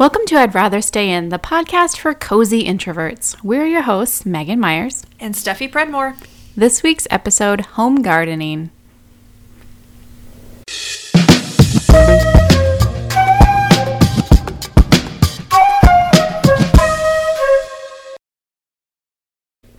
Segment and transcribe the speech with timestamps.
[0.00, 3.36] Welcome to I'd Rather Stay In, the podcast for cozy introverts.
[3.44, 5.04] We're your hosts, Megan Myers.
[5.20, 6.16] And Steffi Predmore.
[6.56, 8.70] This week's episode Home Gardening.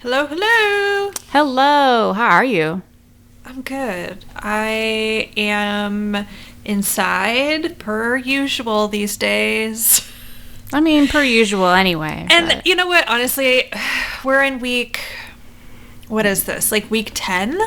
[0.02, 1.12] Hello, hello.
[1.30, 2.84] Hello, how are you?
[3.44, 4.24] I'm good.
[4.36, 6.28] I am
[6.64, 10.08] inside per usual these days.
[10.74, 12.28] I mean, per usual, anyway.
[12.30, 13.08] And but- you know what?
[13.08, 13.72] Honestly,
[14.24, 15.00] we're in week.
[16.08, 16.72] What is this?
[16.72, 17.60] Like week 10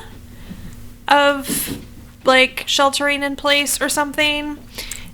[1.09, 1.83] of
[2.25, 4.59] like sheltering in place or something?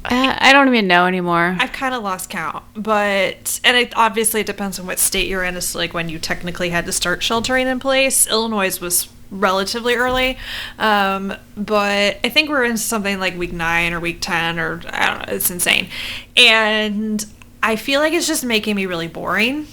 [0.05, 1.57] uh, I don't even know anymore.
[1.61, 5.45] I've kind of lost count, but and it obviously it depends on what state you're
[5.45, 8.27] in as to like when you technically had to start sheltering in place.
[8.29, 10.39] Illinois was relatively early,
[10.79, 15.07] um, but I think we're in something like week nine or week ten or I
[15.07, 15.34] don't know.
[15.34, 15.89] It's insane,
[16.37, 17.25] and
[17.62, 19.66] I feel like it's just making me really boring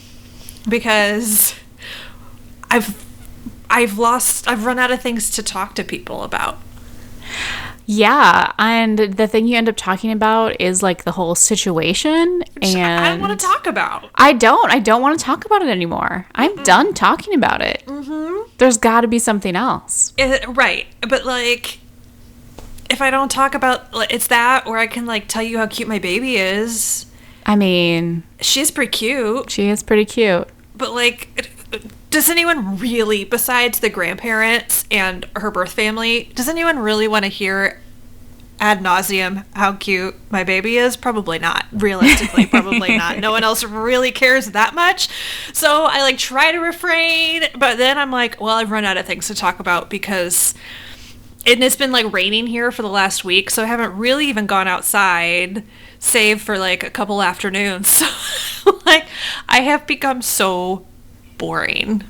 [0.68, 1.56] because
[2.70, 3.06] I've
[3.70, 6.60] I've lost I've run out of things to talk to people about.
[7.86, 12.44] yeah, and the thing you end up talking about is like the whole situation.
[12.62, 14.10] And I don't want to talk about.
[14.16, 14.72] I don't.
[14.72, 16.28] I don't want to talk about it anymore.
[16.36, 17.84] I'm done talking about it.
[17.86, 18.50] Mm-hmm.
[18.58, 20.14] There's got to be something else.
[20.18, 21.80] It, right, but like,
[22.90, 25.88] if I don't talk about it's that, or I can like tell you how cute
[25.88, 27.06] my baby is.
[27.48, 30.48] I mean, She's pretty cute, she is pretty cute.
[30.76, 31.50] but like,
[32.10, 37.30] does anyone really, besides the grandparents and her birth family, does anyone really want to
[37.30, 37.80] hear
[38.60, 40.98] ad nauseum how cute my baby is?
[40.98, 41.66] Probably not.
[41.72, 43.20] Realistically, probably not.
[43.20, 45.08] No one else really cares that much.
[45.54, 49.06] So I like try to refrain, but then I'm like, well, I've run out of
[49.06, 50.54] things to talk about because
[51.48, 54.46] and it's been like raining here for the last week, so I haven't really even
[54.46, 55.64] gone outside,
[55.98, 58.04] save for like a couple afternoons.
[58.68, 59.06] So like
[59.48, 60.86] I have become so
[61.38, 62.04] boring.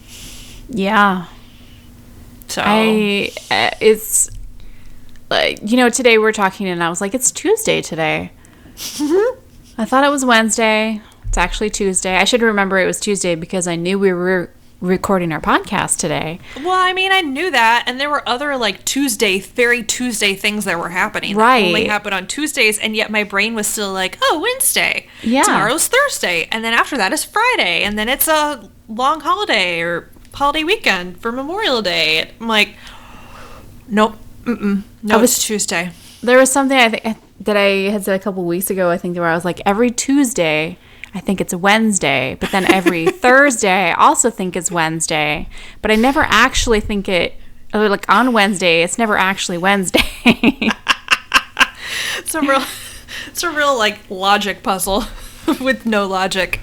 [0.70, 1.28] Yeah.
[2.48, 4.32] So I uh, it's
[5.30, 8.32] like you know today we're talking and I was like it's Tuesday today.
[9.78, 11.00] I thought it was Wednesday.
[11.28, 12.16] It's actually Tuesday.
[12.16, 14.50] I should remember it was Tuesday because I knew we were
[14.80, 16.40] recording our podcast today.
[16.58, 20.66] Well, I mean, I knew that, and there were other like Tuesday, very Tuesday things
[20.66, 21.36] that were happening.
[21.36, 21.66] that Right.
[21.66, 25.08] only happened on Tuesdays, and yet my brain was still like, oh, Wednesday.
[25.24, 25.44] Yeah.
[25.44, 30.10] Tomorrow's Thursday, and then after that is Friday, and then it's a long holiday or
[30.34, 32.30] holiday weekend for Memorial Day.
[32.40, 32.76] I'm like,
[33.88, 34.16] nope,
[34.46, 35.92] mm-mm, no, I was- Tuesday.
[36.22, 38.90] There was something I think that I had said a couple weeks ago.
[38.90, 40.78] I think where I was like every Tuesday.
[41.18, 45.50] I think it's Wednesday, but then every Thursday I also think it's Wednesday,
[45.82, 47.34] but I never actually think it
[47.74, 48.84] or like on Wednesday.
[48.84, 50.00] It's never actually Wednesday.
[52.28, 52.64] It's a real,
[53.28, 55.06] it's a real like logic puzzle
[55.62, 56.60] with no logic.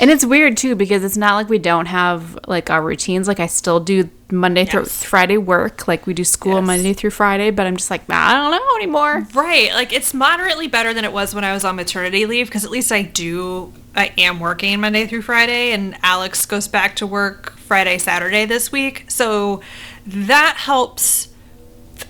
[0.00, 3.28] And it's weird too because it's not like we don't have like our routines.
[3.28, 5.88] Like I still do Monday through Friday work.
[5.88, 6.66] Like we do school Yes.
[6.66, 9.26] Monday through Friday, but I'm just like, I don't know anymore.
[9.34, 9.72] Right.
[9.72, 12.70] Like it's moderately better than it was when I was on maternity leave because at
[12.70, 17.58] least I do I am working Monday through Friday and Alex goes back to work
[17.58, 19.10] Friday, Saturday this week.
[19.10, 19.60] So
[20.06, 21.28] that helps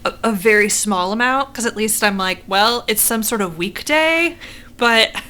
[0.05, 3.57] a, a very small amount because at least I'm like, well, it's some sort of
[3.57, 4.37] weekday,
[4.77, 5.23] but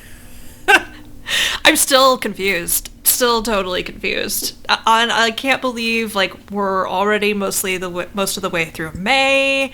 [1.65, 2.91] I'm still confused.
[3.19, 4.55] Still totally confused.
[4.69, 8.67] I, I I can't believe like we're already mostly the w- most of the way
[8.67, 9.73] through May.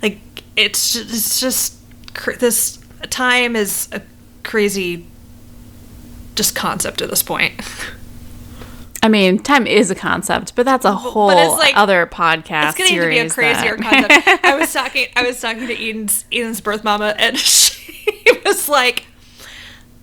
[0.00, 0.20] Like
[0.54, 1.74] it's just, it's just
[2.14, 2.78] cr- this
[3.10, 4.02] time is a
[4.44, 5.04] crazy
[6.36, 7.54] just concept at this point.
[9.02, 12.78] I mean, time is a concept, but that's a whole it's like- other podcast It's
[12.78, 14.44] getting to be a crazier that- concept.
[14.44, 18.14] I was talking I was talking to Eden's Eden's birth mama and she
[18.44, 19.06] was like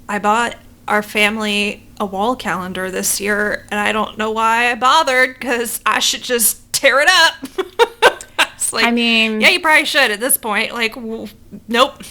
[0.09, 0.57] I bought
[0.87, 5.79] our family a wall calendar this year and I don't know why I bothered cuz
[5.85, 7.35] I should just tear it up.
[8.55, 10.73] It's like, I mean- yeah, you probably should at this point.
[10.73, 11.27] Like, w-
[11.67, 12.01] nope.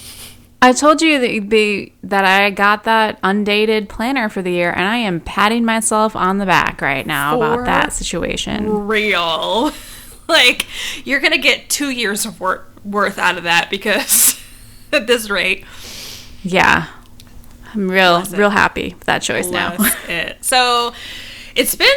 [0.61, 4.85] I told you that the that I got that undated planner for the year, and
[4.85, 8.87] I am patting myself on the back right now For about that situation.
[8.87, 9.73] Real.
[10.29, 10.67] like,
[11.05, 14.39] you're gonna get two years of work worth out of that because
[14.93, 15.65] at this rate.
[16.45, 16.87] Yeah,
[17.75, 18.39] I'm real Bless it.
[18.39, 19.77] real happy with that choice now.
[20.09, 20.45] It.
[20.45, 20.93] So
[21.55, 21.89] it's been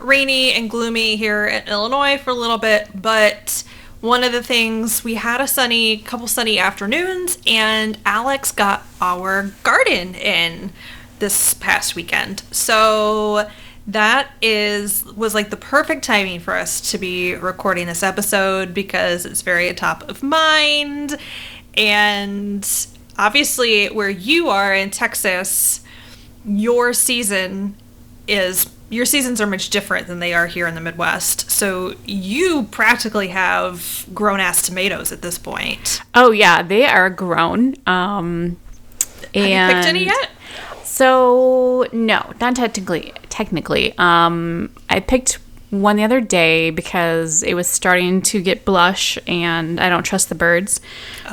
[0.00, 3.64] rainy and gloomy here in Illinois for a little bit, but
[4.00, 9.50] one of the things we had a sunny couple sunny afternoons and Alex got our
[9.62, 10.72] garden in
[11.18, 12.42] this past weekend.
[12.50, 13.48] So
[13.86, 19.26] that is was like the perfect timing for us to be recording this episode because
[19.26, 21.16] it's very top of mind
[21.76, 22.64] and
[23.18, 25.82] obviously where you are in Texas,
[26.44, 27.76] your season
[28.26, 31.50] is your seasons are much different than they are here in the Midwest.
[31.50, 36.00] So you practically have grown ass tomatoes at this point.
[36.14, 37.74] Oh yeah, they are grown.
[37.86, 38.56] Um,
[39.34, 40.30] Have you picked any yet?
[40.84, 43.12] So no, not technically.
[43.30, 45.38] Technically, um, I picked
[45.82, 50.28] one the other day because it was starting to get blush, and I don't trust
[50.28, 50.80] the birds.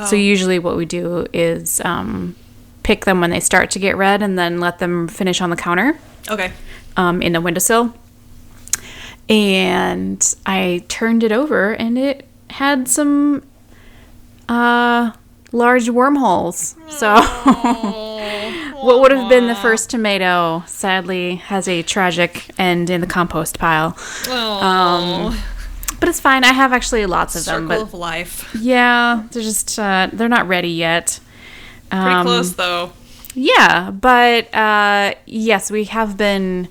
[0.07, 2.35] So usually, what we do is um,
[2.83, 5.55] pick them when they start to get red, and then let them finish on the
[5.55, 5.97] counter
[6.29, 6.51] Okay.
[6.97, 7.93] um, in a windowsill.
[9.29, 13.43] And I turned it over, and it had some
[14.49, 15.11] uh,
[15.53, 16.75] large wormholes.
[16.89, 17.15] So,
[18.81, 23.59] what would have been the first tomato sadly has a tragic end in the compost
[23.59, 23.95] pile.
[24.27, 25.45] Oh,
[25.99, 26.43] But it's fine.
[26.43, 27.67] I have actually lots of them.
[27.67, 28.49] circle But of life.
[28.59, 31.19] yeah, they're just uh, they're not ready yet.
[31.89, 32.91] Pretty Um, close though.
[33.33, 36.67] Yeah, but uh, yes, we have been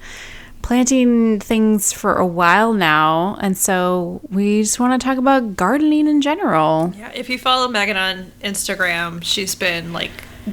[0.62, 6.06] planting things for a while now, and so we just want to talk about gardening
[6.06, 6.92] in general.
[6.96, 10.10] Yeah, if you follow Megan on Instagram, she's been like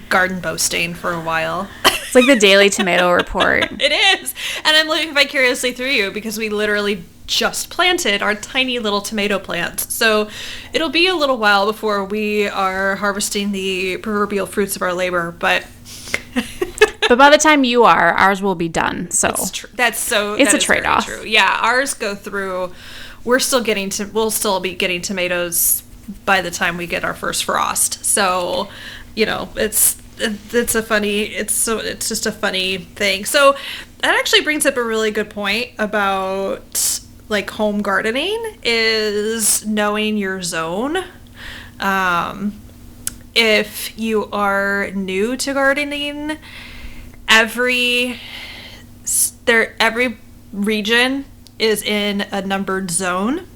[0.10, 1.68] garden boasting for a while.
[1.86, 3.66] It's like the daily tomato report.
[3.81, 4.34] it is.
[4.63, 9.38] And I'm living vicariously through you because we literally just planted our tiny little tomato
[9.39, 9.94] plants.
[9.94, 10.30] So
[10.72, 15.31] it'll be a little while before we are harvesting the proverbial fruits of our labor,
[15.31, 15.66] but
[17.10, 19.10] But by the time you are, ours will be done.
[19.12, 20.33] So It's tr- that's so.
[20.33, 21.25] It's that a trade-off.
[21.25, 22.74] Yeah, ours go through.
[23.24, 24.06] We're still getting to.
[24.06, 25.83] We'll still be getting tomatoes
[26.25, 28.04] by the time we get our first frost.
[28.06, 28.68] So,
[29.18, 31.24] you know, it's it's a funny.
[31.24, 33.25] It's so it's just a funny thing.
[33.25, 33.56] So
[34.00, 40.44] that actually brings up a really good point about like home gardening is knowing your
[40.44, 40.98] zone.
[41.80, 42.62] Um,
[43.34, 46.38] if you are new to gardening,
[47.28, 48.19] every
[49.46, 50.18] there every
[50.54, 51.25] region
[51.58, 53.48] is in a numbered zone.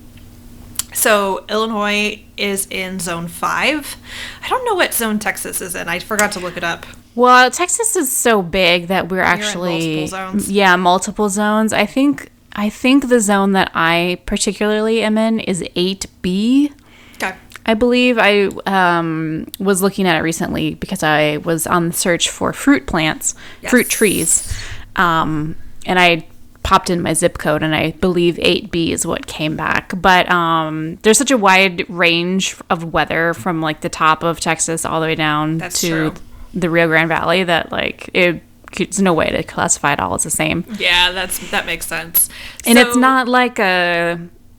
[0.93, 3.95] So Illinois is in zone 5.
[4.43, 5.87] I don't know what zone Texas is in.
[5.87, 6.85] I forgot to look it up.
[7.15, 10.51] Well, Texas is so big that we're in actually multiple zones.
[10.51, 11.73] yeah, multiple zones.
[11.73, 16.73] I think I think the zone that I particularly am in is 8B.
[17.15, 17.35] Okay.
[17.65, 22.29] I believe I um, was looking at it recently because I was on the search
[22.29, 23.35] for fruit plants,
[23.69, 24.53] fruit trees,
[24.95, 25.55] um,
[25.85, 26.27] and I
[26.63, 29.93] popped in my zip code, and I believe 8B is what came back.
[29.99, 34.85] But um, there's such a wide range of weather from like the top of Texas
[34.85, 36.13] all the way down That's to true.
[36.53, 38.43] the Rio Grande Valley that like it.
[38.77, 40.63] There's no way to classify it all as the same.
[40.79, 42.29] Yeah, that's that makes sense.
[42.65, 44.17] And it's not like a.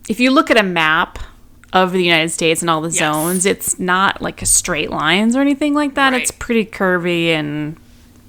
[0.08, 1.18] If you look at a map
[1.72, 2.98] of the United States and all the Yes.
[2.98, 6.12] zones, it's not like a straight lines or anything like that.
[6.12, 7.76] It's pretty curvy and,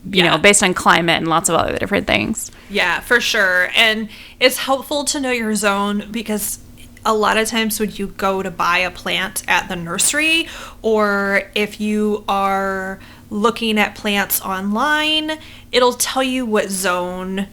[0.10, 0.32] you Yeah.
[0.32, 2.52] know, based on climate and lots of other different things.
[2.70, 3.70] Yeah, for sure.
[3.76, 4.10] And
[4.40, 6.60] it's helpful to know your zone because
[7.06, 10.48] a lot of times when you go to buy a plant at the nursery
[10.82, 15.32] or if you are looking at plants online,
[15.72, 17.48] it'll tell you what zone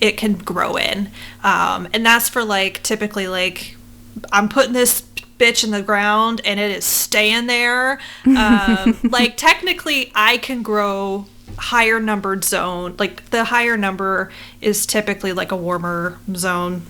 [0.00, 1.10] it can grow in.
[1.44, 3.76] Um, and that's for like typically like
[4.32, 5.02] I'm putting this
[5.38, 7.98] bitch in the ground and it is staying there.
[8.26, 11.26] Um, like technically I can grow
[11.56, 12.94] higher numbered zone.
[12.98, 16.82] Like the higher number is typically like a warmer zone.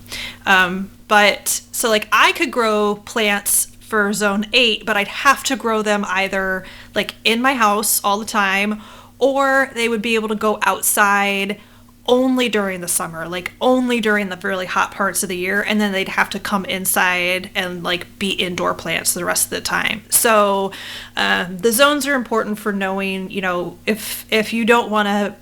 [0.46, 5.56] Um, but so like I could grow plants for zone 8, but I'd have to
[5.56, 8.80] grow them either like in my house all the time
[9.18, 11.60] or they would be able to go outside
[12.06, 15.80] only during the summer, like only during the really hot parts of the year, and
[15.80, 19.60] then they'd have to come inside and like be indoor plants the rest of the
[19.60, 20.02] time.
[20.10, 20.72] So
[21.16, 25.34] um, the zones are important for knowing, you know, if if you don't want to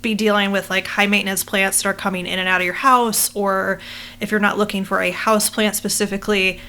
[0.00, 2.74] be dealing with like high maintenance plants that are coming in and out of your
[2.74, 3.80] house, or
[4.20, 6.60] if you're not looking for a house plant specifically,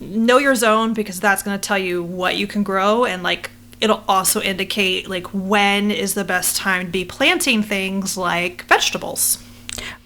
[0.00, 3.50] know your zone because that's going to tell you what you can grow and like
[3.82, 9.42] it'll also indicate like when is the best time to be planting things like vegetables.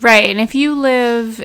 [0.01, 0.29] Right.
[0.31, 1.45] And if you live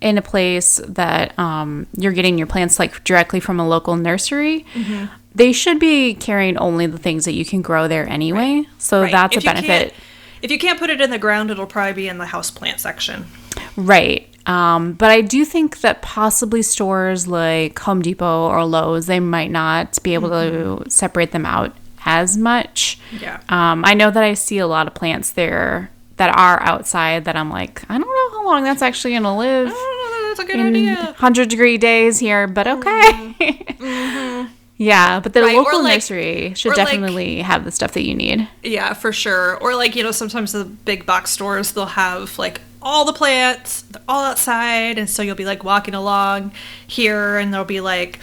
[0.00, 4.64] in a place that um, you're getting your plants like directly from a local nursery,
[4.74, 5.06] Mm-hmm.
[5.34, 8.64] they should be carrying only the things that you can grow there anyway.
[8.78, 9.12] So Right.
[9.12, 9.94] that's If a benefit.
[10.42, 12.80] If you can't put it in the ground, it'll probably be in the house plant
[12.80, 13.26] section.
[13.76, 14.26] Right.
[14.46, 19.50] Um, but I do think that possibly stores like Home Depot or Lowe's, they might
[19.50, 22.98] not be able to separate them out as much.
[23.20, 23.40] Yeah.
[23.48, 27.36] Um, I know that I see a lot of plants there that are outside that
[27.36, 30.52] I'm like, I don't know how long that's actually going to live Oh, that's a
[30.52, 30.96] good idea.
[30.96, 34.46] 100 degree days here, but okay.
[34.82, 38.02] Yeah, but the Right, local like- nursery should or like- definitely have the stuff that
[38.06, 38.48] you need.
[38.62, 39.56] Yeah, for sure.
[39.58, 43.82] Or like, you know, sometimes the big box stores they'll have like all the plants,
[43.82, 46.52] they're all outside, and so you'll be like walking along
[46.86, 48.18] here and there'll be like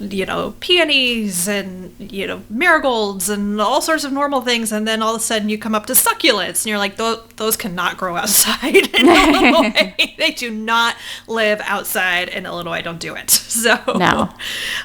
[0.00, 5.02] you know, peonies and you know, marigolds and all sorts of normal things and then
[5.02, 7.96] all of a sudden you come up to succulents and you're like those those cannot
[7.96, 9.94] grow outside in Illinois.
[10.18, 10.96] they do not
[11.28, 12.82] live outside in Illinois.
[12.82, 13.30] Don't do it.
[13.60, 14.30] So No.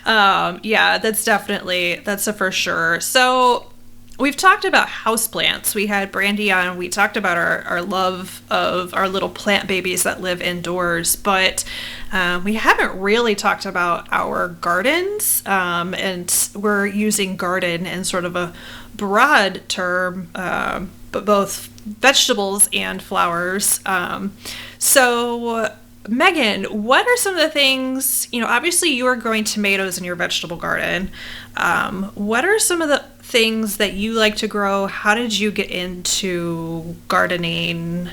[0.05, 2.99] um, yeah, that's definitely that's a for sure.
[2.99, 3.71] So
[4.17, 5.75] we've talked about houseplants.
[5.75, 6.77] We had Brandy on.
[6.77, 11.63] We talked about our, our love of our little plant babies that live indoors, but
[12.11, 15.45] um, we haven't really talked about our gardens.
[15.45, 18.53] Um, and we're using garden in sort of a
[18.95, 23.79] broad term, um, but both vegetables and flowers.
[23.85, 24.33] Um,
[24.79, 25.69] so
[26.07, 30.03] Megan, what are some of the things, you know, obviously you are growing tomatoes in
[30.03, 31.09] your vegetable garden.
[31.57, 34.87] Um, what are some of the things that you like to grow?
[34.87, 38.09] How did you get into gardening?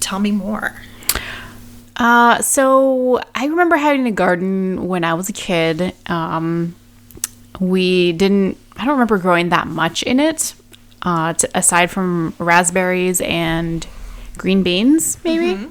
[0.00, 0.74] Tell me more.
[1.96, 5.94] Uh, so I remember having a garden when I was a kid.
[6.06, 6.74] Um,
[7.60, 10.54] we didn't, I don't remember growing that much in it,
[11.02, 13.86] uh, t- aside from raspberries and
[14.36, 15.66] green beans, maybe.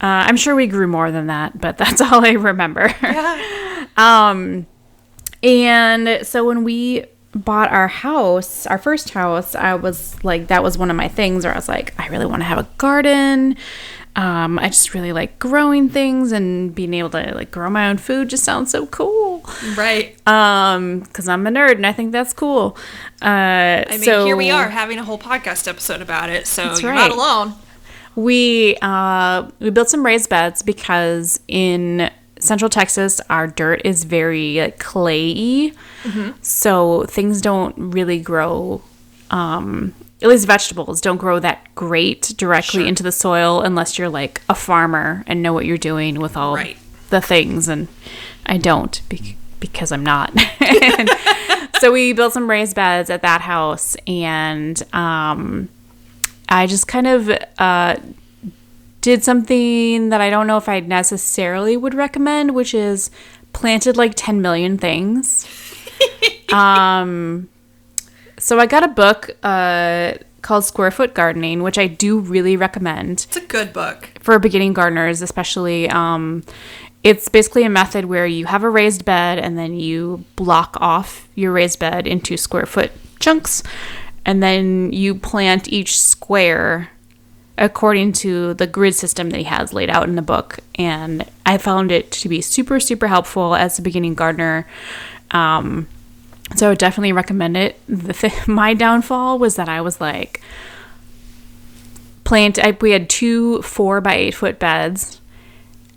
[0.00, 2.92] Uh, I'm sure we grew more than that, but that's all I remember.
[3.02, 3.86] Yeah.
[3.96, 4.66] um,
[5.42, 10.76] and so when we bought our house, our first house, I was like, that was
[10.76, 13.56] one of my things where I was like, I really want to have a garden.
[14.14, 17.96] Um, I just really like growing things and being able to like grow my own
[17.96, 19.42] food just sounds so cool.
[19.74, 20.16] Right.
[20.28, 22.76] Um, because I'm a nerd and I think that's cool.
[23.22, 26.74] Uh, I mean, so here we are having a whole podcast episode about it, so
[26.76, 27.08] you're right.
[27.08, 27.54] not alone.
[28.14, 32.10] We uh, we built some raised beds because in
[32.42, 35.74] Central Texas our dirt is very like, clayey,
[36.40, 38.82] so things don't really grow.
[39.30, 42.88] Um, at least vegetables don't grow that great directly Sure.
[42.88, 46.54] into the soil unless you're like a farmer and know what you're doing with all
[46.54, 46.76] Right.
[47.10, 47.66] the things.
[47.68, 47.88] And
[48.46, 50.32] I don't bec- because I'm not.
[51.80, 54.80] So we built some raised beds at that house and.
[54.94, 55.68] Um,
[56.48, 57.96] I just kind of uh,
[59.02, 63.10] did something that I don't know if I necessarily would recommend, which is
[63.52, 65.46] planted like 10 million things.
[66.52, 67.48] um,
[68.38, 73.26] so I got a book uh, called Square Foot Gardening, which I do really recommend
[73.28, 74.10] It's a good book.
[74.20, 75.90] for beginning gardeners, especially.
[75.90, 76.44] Um,
[77.02, 81.28] it's basically a method where you have a raised bed and then you block off
[81.34, 83.64] your raised bed into square foot chunks,
[84.24, 86.90] and then you plant each square
[87.58, 90.58] according to the grid system that he has laid out in the book.
[90.76, 94.66] And I found it to be super, super helpful as a beginning gardener.
[95.30, 95.86] Um,
[96.56, 97.78] so I would definitely recommend it.
[97.88, 100.40] The th- my downfall was that I was like,
[102.24, 102.58] plant.
[102.58, 105.20] I, we had two four by eight foot beds,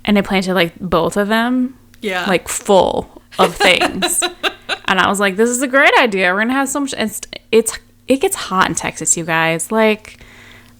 [0.03, 2.25] and I planted like both of them, Yeah.
[2.27, 4.21] like full of things.
[4.85, 6.33] and I was like, "This is a great idea.
[6.33, 7.21] We're gonna have so much." It's
[7.51, 9.71] it's it gets hot in Texas, you guys.
[9.71, 10.19] Like,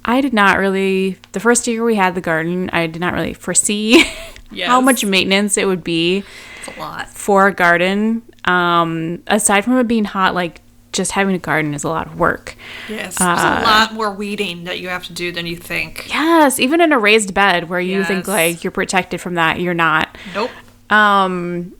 [0.05, 2.69] I did not really the first year we had the garden.
[2.71, 4.05] I did not really foresee
[4.65, 6.24] how much maintenance it would be
[6.59, 7.09] It's a lot.
[7.09, 8.21] for a garden.
[8.45, 12.19] Um, aside from it being hot, like just having a garden is a lot of
[12.19, 12.55] work.
[12.88, 13.17] Yes.
[13.17, 16.07] There's a lot more weeding that you have to do than you think.
[16.07, 19.74] Yes, even in a raised bed where you think like you're protected from that, you're
[19.74, 20.15] not.
[20.35, 20.51] Nope.
[20.91, 21.74] Um,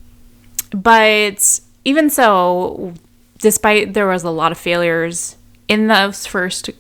[0.72, 2.94] but even so,
[3.39, 6.72] despite there was a lot of failures in those first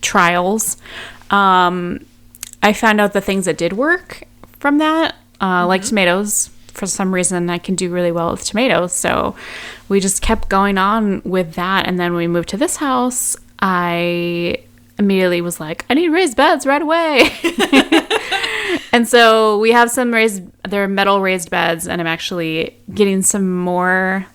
[0.00, 0.76] trials,
[1.30, 2.04] um,
[2.62, 4.24] I found out the things that did work
[4.58, 6.50] from that, uh, like tomatoes.
[6.68, 8.92] For some reason, I can do really well with tomatoes.
[8.92, 9.34] So
[9.88, 11.86] we just kept going on with that.
[11.86, 14.64] And then when we moved to this house, I
[14.98, 17.30] immediately was like, I need raised beds right away.
[18.92, 23.58] and so we have some raised, they're metal raised beds, and I'm actually getting some
[23.58, 24.26] more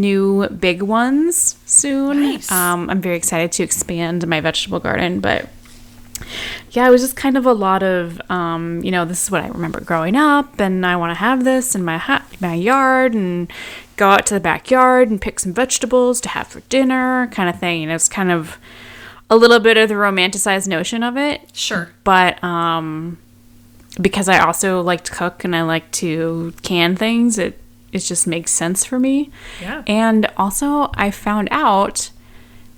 [0.00, 2.20] new big ones soon.
[2.20, 2.50] Nice.
[2.50, 5.48] Um, I'm very excited to expand my vegetable garden, but
[6.72, 9.42] yeah, it was just kind of a lot of, um, you know, this is what
[9.44, 13.14] I remember growing up, and I want to have this in my ha- my yard,
[13.14, 13.50] and
[13.96, 17.58] go out to the backyard and pick some vegetables to have for dinner, kind of
[17.60, 17.82] thing.
[17.82, 18.58] You know, it's kind of
[19.30, 21.90] a little bit of the romanticized notion of it, Sure.
[22.02, 23.18] but um,
[24.00, 27.60] because I also like to cook and I like to can things, it
[27.92, 29.30] it just makes sense for me.
[29.60, 29.82] Yeah.
[29.86, 32.10] And also, I found out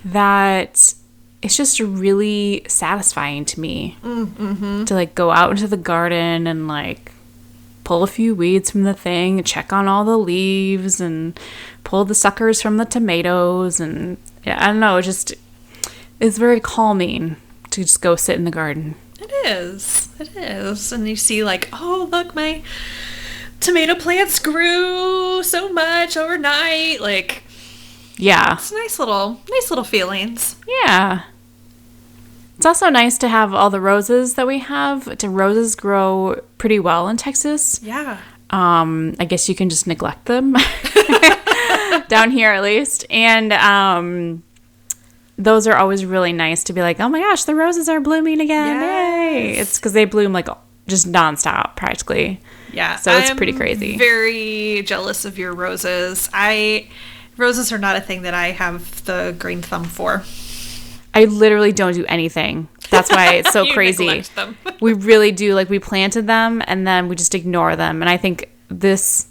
[0.05, 0.95] that
[1.43, 4.85] it's just really satisfying to me mm, mm-hmm.
[4.85, 7.13] to like go out into the garden and like
[7.85, 11.39] pull a few weeds from the thing, check on all the leaves, and
[11.83, 13.81] pull the suckers from the tomatoes.
[13.81, 15.35] And yeah, I don't know, it just
[16.21, 17.37] it's very calming
[17.71, 18.95] to just go sit in the garden.
[19.19, 20.09] It is.
[20.19, 20.93] It is.
[20.93, 22.63] And you see, like, oh, look, my
[23.61, 27.01] tomato plants grew so much overnight.
[27.01, 27.43] Like,
[28.17, 28.55] Yeah.
[28.55, 30.57] it's nice little, nice little feelings.
[30.85, 31.23] Yeah.
[32.57, 35.17] It's also nice to have all the roses that we have.
[35.19, 37.81] To roses grow pretty well in Texas.
[37.83, 38.19] Yeah.
[38.51, 40.53] Um, I guess you can just neglect them
[42.09, 43.07] down here at least.
[43.09, 44.43] And um,
[45.39, 48.41] those are always really nice to be like, oh my gosh, the roses are blooming
[48.41, 48.83] again!
[48.83, 49.53] Yay!
[49.57, 50.49] It's because they bloom like
[50.91, 52.41] just nonstop practically.
[52.73, 52.97] Yeah.
[52.97, 53.97] So it's pretty crazy.
[53.97, 56.29] Very jealous of your roses.
[56.33, 56.89] I
[57.37, 60.23] roses are not a thing that I have the green thumb for.
[61.13, 62.69] I literally don't do anything.
[62.91, 64.23] That's why it's so crazy.
[64.81, 68.03] we really do like we planted them and then we just ignore them.
[68.03, 69.29] And I think this,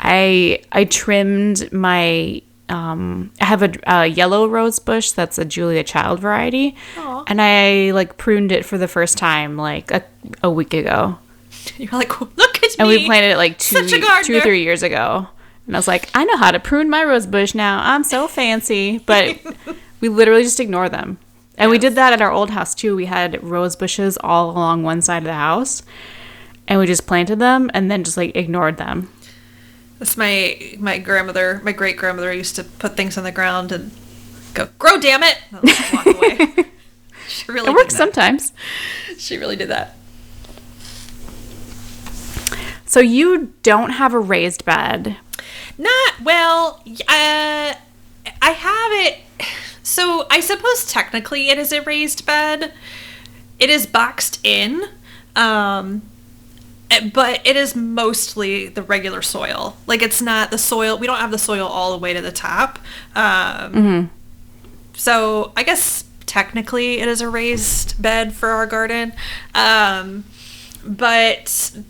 [0.00, 2.42] I I trimmed my.
[2.68, 7.24] Um, I have a, a yellow rose bush that's a Julia Child variety, Aw.
[7.26, 10.02] and I like pruned it for the first time like a,
[10.42, 11.18] a week ago,
[11.76, 12.98] You're like, look at and me.
[12.98, 15.28] we planted it like two two or three years ago.
[15.66, 17.80] And I was like, I know how to prune my rose bush now.
[17.82, 19.38] I'm so fancy, but
[20.00, 21.18] we literally just ignore them.
[21.56, 22.96] And we did that at our old house too.
[22.96, 25.82] We had rose bushes all along one side of the house,
[26.66, 29.10] and we just planted them and then just like ignored them.
[30.02, 33.92] That's my my grandmother, my great grandmother used to put things on the ground and
[34.52, 36.64] go, "Grow, damn it!" And walk away.
[37.28, 38.52] she really It works sometimes.
[39.16, 39.94] She really did that.
[42.84, 45.18] So you don't have a raised bed.
[45.78, 46.82] Not well.
[47.02, 47.74] Uh,
[48.42, 49.20] I have it.
[49.84, 52.72] So I suppose technically it is a raised bed.
[53.60, 54.82] It is boxed in,
[55.36, 56.02] um,
[57.12, 59.76] but it is mostly the regular soil.
[59.86, 60.98] Like it's not the soil.
[60.98, 62.78] We don't have the soil all the way to the top.
[63.14, 64.10] Um,
[64.94, 69.12] So I guess technically it is a raised bed for our garden.
[69.54, 70.24] Um,
[70.84, 71.46] but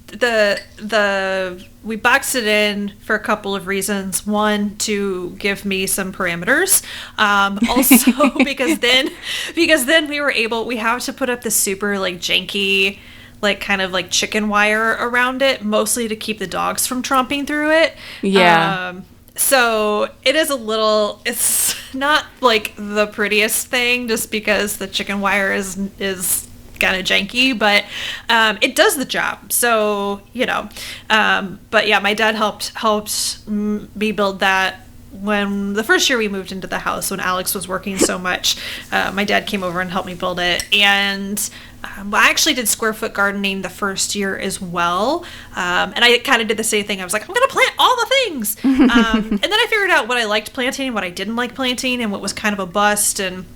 [0.08, 4.26] the the we boxed it in for a couple of reasons.
[4.26, 6.82] One, to give me some parameters.
[7.18, 9.08] Um, also because then
[9.54, 12.98] because then we were able we have to put up this super like janky
[13.42, 17.46] like kind of like chicken wire around it, mostly to keep the dogs from tromping
[17.46, 17.94] through it.
[18.22, 18.88] Yeah.
[18.88, 19.04] Um,
[19.36, 25.20] so it is a little it's not like the prettiest thing just because the chicken
[25.20, 27.84] wire is is kind of janky but
[28.28, 30.68] um, it does the job so you know
[31.10, 34.80] um, but yeah my dad helped helped me build that
[35.12, 38.56] when the first year we moved into the house when alex was working so much
[38.90, 41.50] uh, my dad came over and helped me build it and
[41.84, 45.24] um, I actually did square foot gardening the first year as well.
[45.56, 47.00] Um, and I kind of did the same thing.
[47.00, 48.56] I was like, I'm going to plant all the things.
[48.64, 48.88] um,
[49.30, 52.12] and then I figured out what I liked planting what I didn't like planting and
[52.12, 53.18] what was kind of a bust.
[53.18, 53.46] And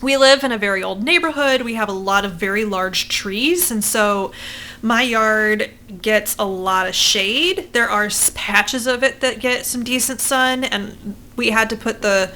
[0.00, 1.62] we live in a very old neighborhood.
[1.62, 3.70] We have a lot of very large trees.
[3.70, 4.32] And so
[4.80, 7.70] my yard gets a lot of shade.
[7.72, 10.64] There are patches of it that get some decent sun.
[10.64, 12.32] And we had to put the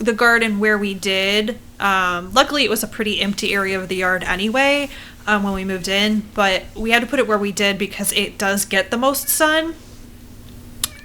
[0.00, 1.58] the garden where we did.
[1.78, 4.88] Um, luckily, it was a pretty empty area of the yard anyway
[5.26, 8.12] um, when we moved in, but we had to put it where we did because
[8.12, 9.74] it does get the most sun.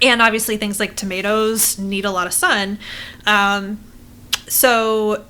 [0.02, 2.78] And obviously, things like tomatoes need a lot of sun.
[3.26, 3.80] Um,
[4.48, 5.24] so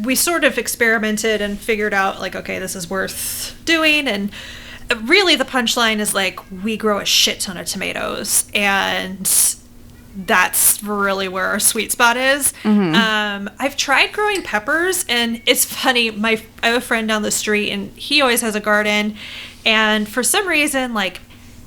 [0.00, 4.06] we sort of experimented and figured out, like, okay, this is worth doing.
[4.06, 4.30] And
[5.02, 8.50] really, the punchline is like, we grow a shit ton of tomatoes.
[8.54, 9.26] And
[10.14, 12.52] that's really where our sweet spot is.
[12.94, 16.10] Um, I've tried growing peppers, and it's funny.
[16.10, 19.16] My I have a friend down the street, and he always has a garden,
[19.64, 21.20] and for some reason, like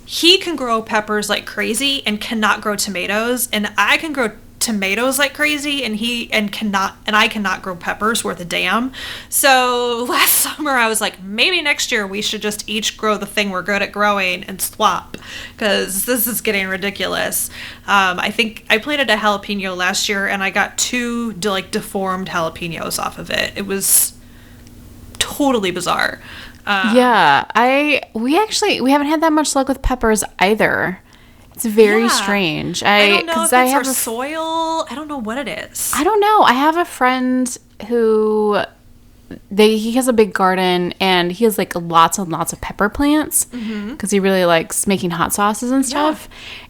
[0.05, 4.31] he can grow peppers like crazy and cannot grow tomatoes, and I can grow
[4.65, 8.91] tomatoes like crazy and he and cannot and I cannot grow peppers worth a damn.
[9.29, 13.27] So last summer I was like maybe next year we should just each grow the
[13.27, 15.17] thing we're good at growing and swap
[15.57, 17.51] cuz this is getting ridiculous.
[17.85, 22.29] Um, I think I planted a jalapeno last year and I got two like deformed
[22.29, 23.53] jalapenos off of it.
[23.55, 24.13] It was
[25.19, 26.19] totally bizarre.
[26.65, 30.99] Uh, yeah, I we actually we haven't had that much luck with peppers either.
[31.55, 32.07] It's very Yeah.
[32.09, 32.83] strange.
[32.83, 34.85] I I don't know because if I have our a soil.
[34.89, 35.91] I don't know what it is.
[35.95, 36.41] I don't know.
[36.41, 38.59] I have a friend who
[39.49, 42.89] they he has a big garden and he has like lots and lots of pepper
[42.89, 43.91] plants mm-hmm.
[43.91, 46.29] because he really likes making hot sauces and stuff.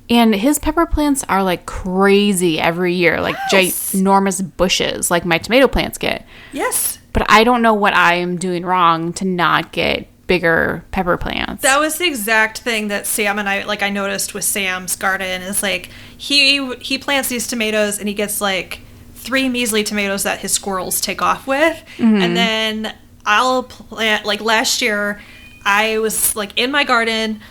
[0.09, 3.91] And his pepper plants are like crazy every year, like Yes.
[3.93, 6.25] ginormous bushes, like my tomato plants get.
[6.53, 6.99] Yes.
[7.11, 11.61] But I don't know what I am doing wrong to not get bigger pepper plants.
[11.61, 15.41] That was the exact thing that Sam and I like I noticed with Sam's garden
[15.41, 18.81] is like he he plants these tomatoes and he gets like
[19.13, 22.21] three measly tomatoes that his squirrels take off with mm-hmm.
[22.21, 25.21] and then I'll plant like last year
[25.65, 27.41] I was like in my garden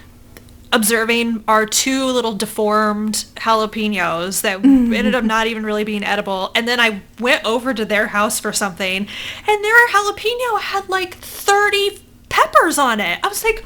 [0.74, 4.92] observing our two little deformed jalapenos that mm-hmm.
[4.92, 6.50] ended up not even really being edible.
[6.56, 9.06] And then I went over to their house for something,
[9.46, 12.00] and their jalapeno had like 30
[12.34, 13.20] peppers on it.
[13.22, 13.64] I was like,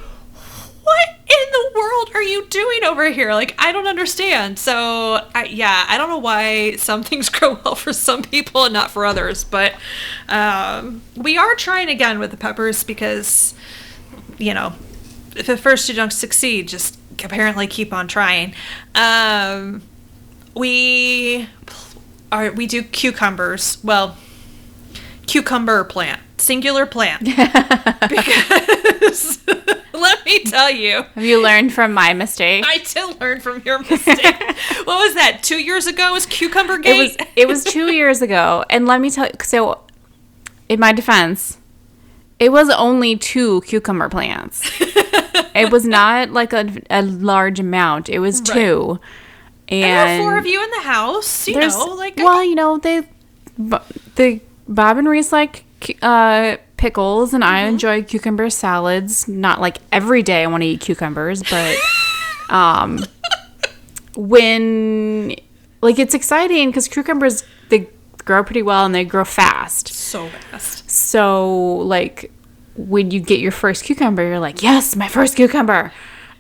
[0.83, 3.33] what in the world are you doing over here?
[3.33, 4.59] Like, I don't understand.
[4.59, 8.75] So, I, yeah, I don't know why some things grow well for some people and
[8.75, 9.43] not for others.
[9.43, 9.73] But
[10.29, 13.55] um, we are trying again with the peppers because,
[14.37, 14.75] you know,
[15.35, 18.55] if at first you don't succeed, just apparently keep on trying.
[18.95, 19.81] Um,
[20.55, 21.49] we
[22.31, 23.79] are we do cucumbers.
[23.83, 24.19] Well,
[25.27, 27.25] cucumber plant, singular plant.
[28.09, 29.47] because
[29.93, 32.65] let me tell you, Have you learned from my mistake?
[32.67, 34.17] I did learn from your mistake.
[34.85, 35.41] what was that?
[35.43, 39.11] Two years ago was cucumber it was it was two years ago, and let me
[39.11, 39.33] tell you.
[39.43, 39.81] So,
[40.69, 41.59] in my defense,
[42.39, 44.63] it was only two cucumber plants.
[45.55, 48.09] it was not like a, a large amount.
[48.09, 48.53] It was Right.
[48.55, 49.01] two,
[49.69, 51.49] and, and there were four of you in the house.
[51.49, 53.03] You know, like well, you know they,
[53.57, 55.65] the Bob and Reese like
[56.03, 57.55] uh, pickles, and Mm-hmm.
[57.55, 59.29] I enjoy cucumber salads.
[59.29, 61.77] Not like every day I want to eat cucumbers, but
[62.51, 62.99] um,
[64.17, 65.35] when
[65.81, 67.89] like it's exciting because cucumbers they
[68.25, 69.89] grow pretty well and they grow fast.
[69.89, 70.91] so fast.
[70.91, 72.31] So like
[72.77, 75.93] when you get your first cucumber, you're like, yes, my first cucumber,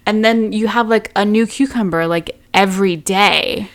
[0.06, 3.68] and then you have like a new cucumber like every day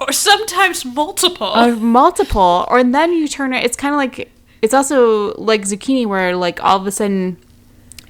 [0.00, 1.52] Or sometimes multiple.
[1.54, 4.30] a multiple or and then you turn it it's kind of like
[4.62, 7.36] it's also like zucchini where like all of a sudden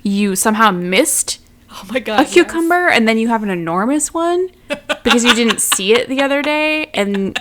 [0.02, 2.20] you somehow missed oh my a god.
[2.20, 2.32] yes.
[2.32, 4.48] cucumber and then you have an enormous one
[5.04, 7.40] because you didn't see it the other day and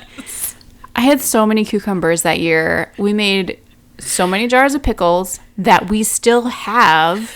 [0.96, 3.60] i had so many cucumbers that year we made
[3.98, 7.32] so many jars of pickles that we still have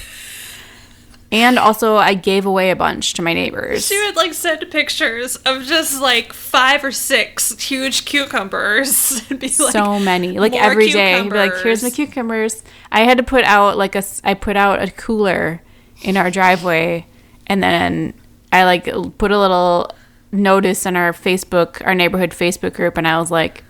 [1.32, 3.88] and also i gave away a bunch to my neighbors.
[3.88, 9.22] She would like send pictures of just like five or six huge cucumbers.
[9.30, 10.40] And be like, so many.
[10.40, 13.78] Like "More every day be like here's my cucumbers." cucumbers i had to put out
[13.78, 15.62] like a, I put out a cooler
[16.02, 17.06] in our driveway
[17.48, 18.14] and then
[18.52, 18.86] i like
[19.18, 19.92] put a little
[20.32, 23.64] notice in our facebook our neighborhood facebook group and i was like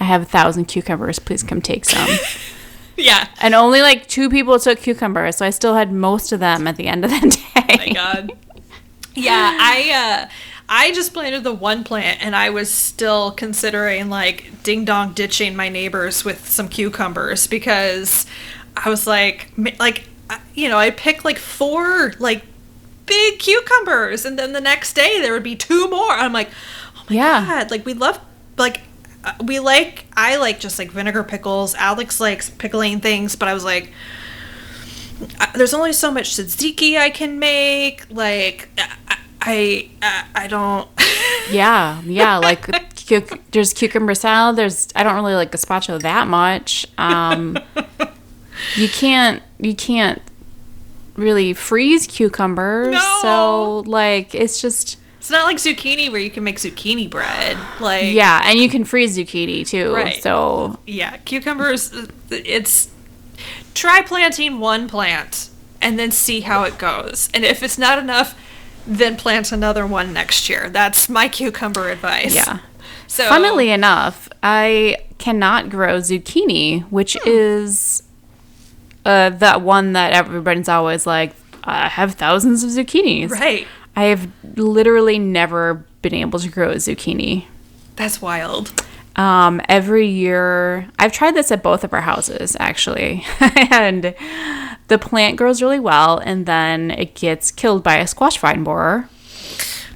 [0.00, 1.18] i have a thousand cucumbers.
[1.18, 2.08] Please come take some
[2.96, 3.28] Yeah.
[3.40, 6.76] and only like two people took cucumbers so i still had most of them at
[6.76, 7.20] the end of the
[7.54, 8.32] day Oh my god.
[9.14, 10.30] Yeah, I uh
[10.68, 15.54] I just planted the one plant and I was still considering like ding dong ditching
[15.54, 18.24] my neighbors with some cucumbers because
[18.76, 20.04] I was like like
[20.54, 22.44] you know, I picked like four like
[23.06, 26.12] big cucumbers and then the next day there would be two more.
[26.12, 26.48] I'm like,
[26.96, 27.44] "Oh my Yeah.
[27.46, 28.18] god, like we love
[28.56, 28.80] like uh,
[29.24, 31.74] Uh, we like I like just like vinegar pickles.
[31.74, 33.92] Alex likes pickling things, but I was like
[35.40, 38.04] uh, there's only so much tzatziki I can make.
[38.10, 40.88] Like, uh, I, I, I, I don't.
[41.50, 42.38] Yeah, yeah.
[42.38, 42.62] Like
[42.94, 44.56] cuc- there's cucumber salad.
[44.56, 46.86] There's I don't really like gazpacho that much.
[46.96, 47.58] Um,
[48.76, 50.22] you can't you can't
[51.16, 52.92] really freeze cucumbers.
[52.92, 53.18] No.
[53.22, 57.56] So like it's just it's not like zucchini where you can make zucchini bread.
[57.78, 59.94] Like, yeah, and you can freeze zucchini too.
[59.94, 60.20] Right.
[60.20, 61.94] So yeah, cucumbers.
[62.28, 62.90] It's
[63.72, 65.48] try planting one plant
[65.80, 67.30] and then see how it goes.
[67.32, 68.36] And if it's not enough,
[68.84, 70.68] then plant another one next year.
[70.68, 72.34] That's my cucumber advice.
[72.34, 72.58] yeah.
[73.06, 78.02] So Funnily enough, I cannot grow zucchini, which is
[79.04, 83.30] uh, that one that everybody's always like, I have thousands of zucchinis.
[83.30, 83.68] right.
[83.96, 87.46] I have literally never been able to grow a zucchini.
[87.96, 88.72] That's wild.
[89.16, 93.24] Um, every year, I've tried this at both of our houses actually,
[93.70, 94.14] and
[94.88, 99.08] the plant grows really well, and then it gets killed by a squash vine borer.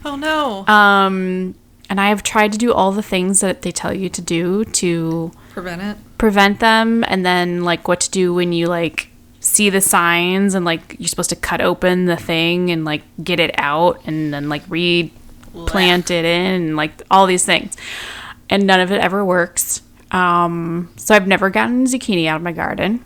[0.04, 0.66] Oh no.
[0.72, 1.54] Um,
[1.88, 4.64] and I have tried to do all the things that they tell you to do
[4.66, 5.96] to Prevent it.
[6.18, 9.08] prevent them, and then like what to do when you like
[9.56, 13.40] see the signs and like you're supposed to cut open the thing and like get
[13.40, 17.76] it out and then like replant it in and like all these things.
[18.48, 19.82] And none of it ever works.
[20.12, 23.04] Um, so i've never gotten zucchini out of my garden.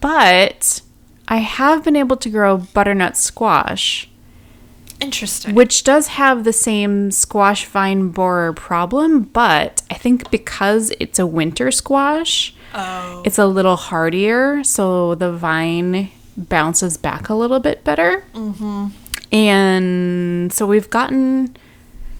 [0.00, 0.80] But
[1.26, 4.08] i have been able to grow butternut squash.
[5.00, 5.54] Interesting.
[5.54, 11.26] which does have the same squash vine borer problem, but I think because it's a
[11.26, 13.22] winter squash, oh.
[13.24, 18.24] it's a little hardier, so the vine bounces back a little bit better.
[18.34, 18.88] Mm-hmm.
[19.32, 21.56] And so we've gotten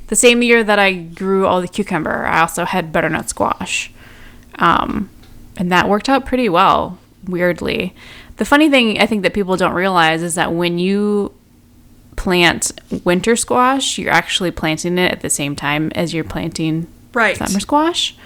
[0.09, 3.93] the same year that I grew all the cucumber, I also had butternut squash.
[4.57, 5.11] Um,
[5.57, 7.95] and that worked out pretty well, weirdly.
[8.37, 11.33] The funny thing I think that people don't realize is that when you
[12.17, 12.73] plant
[13.05, 17.37] winter squash, you're actually planting it at the same time as you're planting Right.
[17.37, 18.17] summer squash.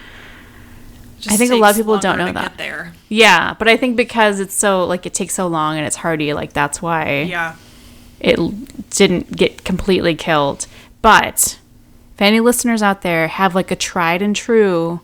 [1.29, 2.57] I think a lot of people don't know that.
[2.59, 2.93] there.
[3.09, 6.33] Yeah, but I think because it's so like it takes so long and it's hardy,
[6.35, 7.57] like that's why Yeah.
[8.21, 8.39] it
[8.91, 10.67] didn't get completely killed.
[11.03, 11.59] But
[12.15, 15.01] if any listeners out there have like a tried and true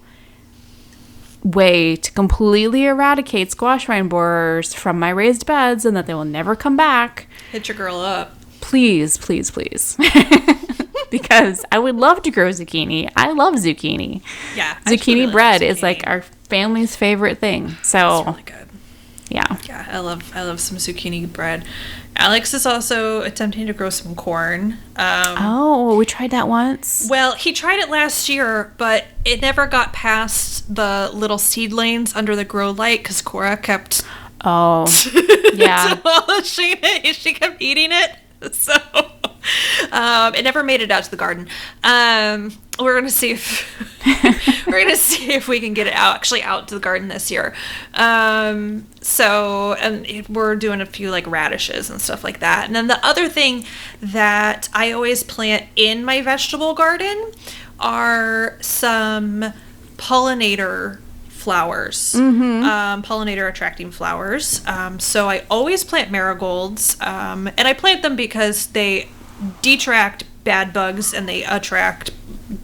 [1.43, 6.25] way to completely eradicate squash vine borers from my raised beds and that they will
[6.25, 8.35] never come back, Hit your girl up.
[8.61, 9.97] please, please, please.
[11.11, 13.11] because I would love to grow zucchini.
[13.17, 14.23] I love zucchini.
[14.57, 14.75] Yeah.
[14.87, 17.71] Zucchini really bread like is like our family's favorite thing.
[17.83, 18.69] So, It's really good.
[19.31, 19.57] yeah.
[19.67, 21.65] Yeah, I love I love some zucchini bread.
[22.17, 24.75] Alex is also attempting to grow some corn.
[24.95, 27.09] Um, Oh, we tried that once.
[27.11, 32.37] Well, he tried it last year, but it never got past the little seedlings under
[32.37, 34.03] the grow light because Cora kept
[34.47, 34.87] Oh,
[35.55, 35.95] yeah.
[35.97, 37.17] demolishing it.
[37.17, 38.13] She kept eating it,
[38.53, 38.75] so
[39.93, 41.49] um, it never made it out to the garden.
[41.83, 46.43] Um, we're gonna see if we're gonna see if we can get it out actually
[46.43, 47.55] out to the garden this year.
[47.95, 52.67] Um, so and we're doing a few like radishes and stuff like that.
[52.67, 53.65] And then the other thing
[54.01, 57.33] that I always plant in my vegetable garden
[57.79, 59.53] are some
[59.97, 60.99] pollinator
[61.45, 62.15] flowers,
[62.65, 64.63] um, pollinator attracting flowers.
[64.67, 69.09] Um, so I always plant marigolds, um, and I plant them because they
[69.61, 72.11] detract bad bugs and they attract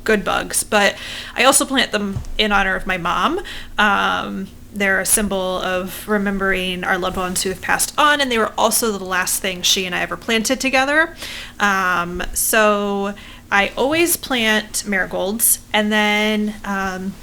[0.04, 0.62] good bugs.
[0.62, 0.96] But
[1.34, 3.40] I also plant them in honor of my mom.
[3.76, 8.38] Um, they're a symbol of remembering our loved ones who have passed on, and they
[8.38, 11.14] were also the last thing she and I ever planted together.
[11.58, 13.14] Um, so
[13.50, 17.14] I always plant marigolds, and then um,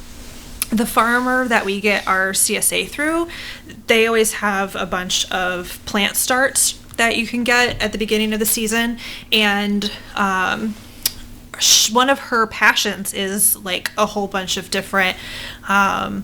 [0.70, 3.28] the farmer that we get our CSA through,
[3.88, 8.34] they always have a bunch of plant starts that you can get at the beginning
[8.34, 8.98] of the season,
[9.32, 10.76] and um,
[11.92, 15.16] one of her passions is like a whole bunch of different
[15.68, 16.24] um,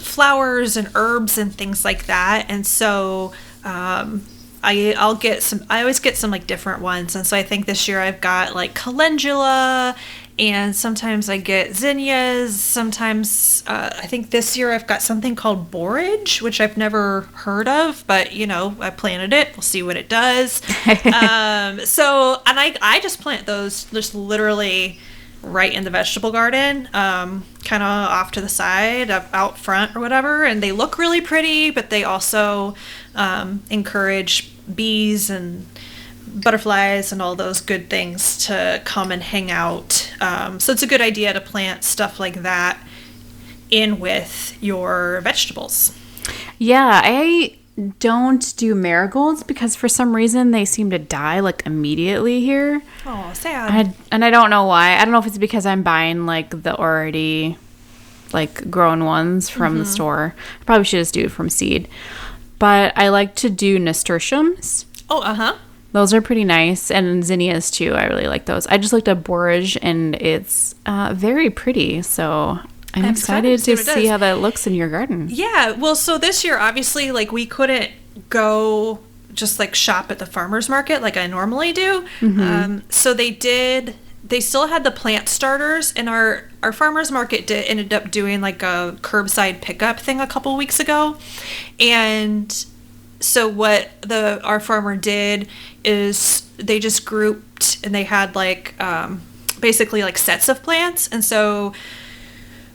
[0.00, 3.32] flowers and herbs and things like that, and so.
[3.64, 4.24] Um,
[4.62, 5.64] I, I'll get some.
[5.70, 8.56] I always get some like different ones, and so I think this year I've got
[8.56, 9.94] like calendula,
[10.38, 12.60] and sometimes I get zinnias.
[12.60, 17.68] Sometimes uh, I think this year I've got something called borage, which I've never heard
[17.68, 19.56] of, but you know I planted it.
[19.56, 20.62] We'll see what it does.
[21.06, 24.98] um, so and I I just plant those just literally
[25.42, 29.96] right in the vegetable garden, um, kind of off to the side, up out front
[29.96, 30.44] or whatever.
[30.44, 32.74] And they look really pretty, but they also
[33.14, 35.66] um, encourage bees and
[36.36, 40.12] butterflies and all those good things to come and hang out.
[40.20, 42.78] Um, so it's a good idea to plant stuff like that
[43.70, 45.96] in with your vegetables.
[46.58, 47.56] Yeah, I
[47.98, 52.82] don't do marigolds because for some reason they seem to die like immediately here.
[53.04, 53.70] Oh, sad.
[53.70, 54.96] I, and I don't know why.
[54.96, 57.58] I don't know if it's because I'm buying like the already
[58.32, 60.34] like grown ones from the store.
[60.60, 61.88] I probably should just do it from seed.
[62.58, 64.86] But I like to do nasturtiums.
[65.10, 65.56] oh, uh huh.
[65.96, 67.94] Those are pretty nice, and zinnias too.
[67.94, 68.66] I really like those.
[68.66, 72.02] I just looked at borage, and it's uh, very pretty.
[72.02, 72.58] So
[72.92, 74.90] I'm, I'm excited, excited to see to what it see how that looks in your
[74.90, 75.28] garden.
[75.30, 77.92] Yeah, well, so this year, obviously, like we couldn't
[78.28, 78.98] go
[79.32, 82.04] just like shop at the farmers market like I normally do.
[82.42, 83.96] Um, so they did.
[84.22, 88.42] They still had the plant starters, and our our farmers market did ended up doing
[88.42, 91.16] like a curbside pickup thing a couple weeks ago,
[91.80, 92.66] and
[93.20, 95.48] so what the our farmer did
[95.84, 99.22] is they just grouped and they had like um,
[99.60, 101.72] basically like sets of plants, and so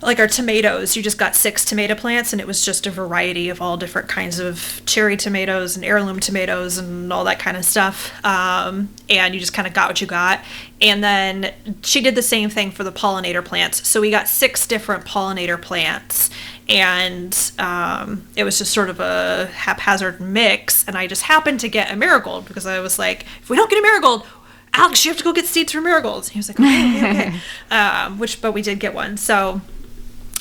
[0.01, 3.49] like our tomatoes, you just got six tomato plants, and it was just a variety
[3.49, 7.63] of all different kinds of cherry tomatoes and heirloom tomatoes and all that kind of
[7.63, 8.11] stuff.
[8.25, 10.39] Um, and you just kind of got what you got.
[10.81, 13.87] And then she did the same thing for the pollinator plants.
[13.87, 16.31] So we got six different pollinator plants,
[16.69, 20.87] and um, it was just sort of a haphazard mix.
[20.87, 23.69] And I just happened to get a marigold because I was like, if we don't
[23.69, 24.25] get a marigold,
[24.73, 26.29] Alex, you have to go get seeds for marigolds.
[26.29, 27.39] He was like, okay, okay, okay.
[27.71, 29.17] um, which, but we did get one.
[29.17, 29.61] So,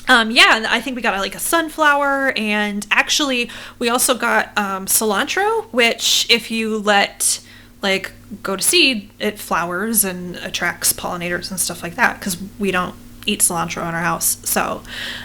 [0.07, 4.57] um, yeah, and I think we got like a sunflower, and actually, we also got
[4.57, 7.39] um, cilantro, which if you let
[7.81, 12.19] like go to seed, it flowers and attracts pollinators and stuff like that.
[12.19, 14.81] Because we don't eat cilantro in our house, so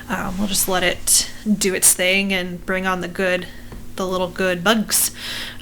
[0.09, 3.47] um, we'll just let it do its thing and bring on the good
[3.97, 5.11] the little good bugs,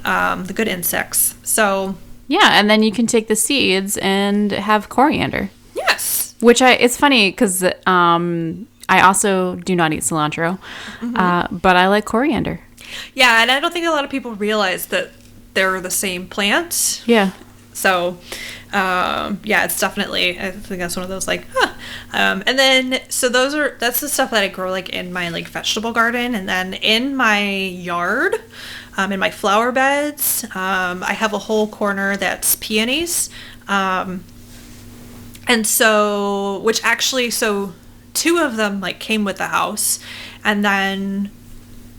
[0.05, 1.37] um, the good insects.
[1.45, 1.95] So
[2.27, 5.51] Yeah, and then you can take the seeds and have coriander.
[5.75, 10.59] yes, Which I it's funny because um, I also do not eat cilantro,
[11.15, 12.59] uh, but I like coriander.
[13.15, 15.11] yeah, and I don't think a lot of people realize that
[15.55, 17.03] they're the same plant.
[17.07, 17.31] Yeah.
[17.73, 18.19] So,
[18.75, 20.39] um, yeah, it's definitely.
[20.39, 21.75] I think that's one of those like, huh.
[22.13, 25.29] Um, and then so those are that's the stuff that I grow like in my
[25.29, 28.37] like vegetable garden, and then in my yard,
[28.97, 33.31] um, in my flower beds, um, I have a whole corner that's peonies.
[33.69, 34.25] Um,
[35.47, 37.73] and so which actually so
[38.13, 39.99] two of them like came with the house
[40.43, 41.31] and then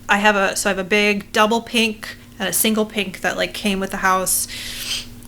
[0.09, 3.37] i have a so i have a big double pink and a single pink that
[3.37, 4.47] like came with the house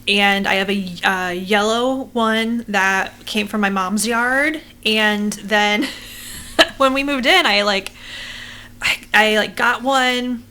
[0.08, 4.62] and i have a uh, yellow one that came from my mom's yard.
[4.86, 5.88] And then
[6.78, 7.92] when we moved in i like
[8.82, 10.44] I, I like got one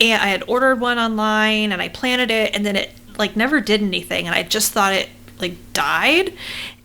[0.00, 3.60] and I had ordered one online and I planted it and then it like never
[3.60, 4.26] did anything.
[4.26, 5.08] And I just thought it
[5.40, 6.34] like died.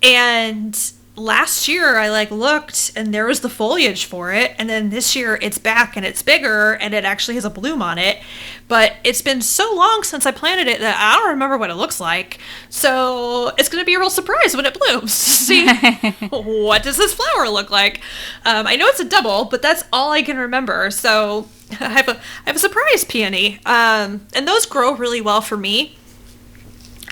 [0.02, 0.78] And
[1.16, 5.16] last year I like looked and there was the foliage for it and then this
[5.16, 8.20] year it's back and it's bigger and it actually has a bloom on it.
[8.68, 11.76] But it's been so long since I planted it that I don't remember what it
[11.76, 12.40] looks like.
[12.70, 15.68] So it's gonna be a real surprise when it blooms see
[16.30, 18.02] what does this flower look like.
[18.46, 20.90] Um, I know it's a double but that's all I can remember.
[20.92, 23.60] So I have a I have a surprise peony.
[23.66, 25.98] Um, and those grow really well for me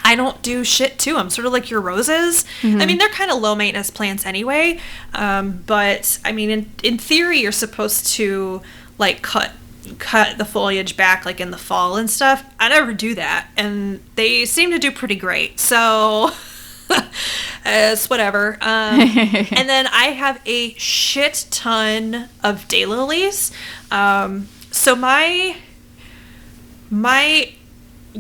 [0.10, 1.30] I don't do shit to them.
[1.30, 2.44] Sort of like your roses.
[2.64, 4.80] I mean, they're kind of low maintenance plants anyway.
[5.14, 8.64] Um, but I mean, in in theory, you're supposed to
[8.98, 9.52] like cut
[10.00, 12.44] cut the foliage back like in the fall and stuff.
[12.60, 15.60] I never do that, and they seem to do pretty great.
[15.60, 16.32] So.
[17.66, 18.58] it's whatever.
[18.62, 23.52] Um, and then I have a shit ton of daylilies.
[23.92, 25.56] Um, so my
[26.90, 27.54] my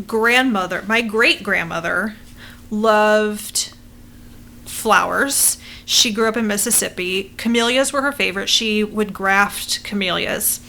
[0.06, 2.16] grandmother, my great grandmother,
[2.70, 3.74] loved
[4.66, 5.58] flowers.
[5.86, 7.34] She grew up in Mississippi.
[7.38, 8.50] Camellias were her favorite.
[8.50, 10.62] She would graft camellias.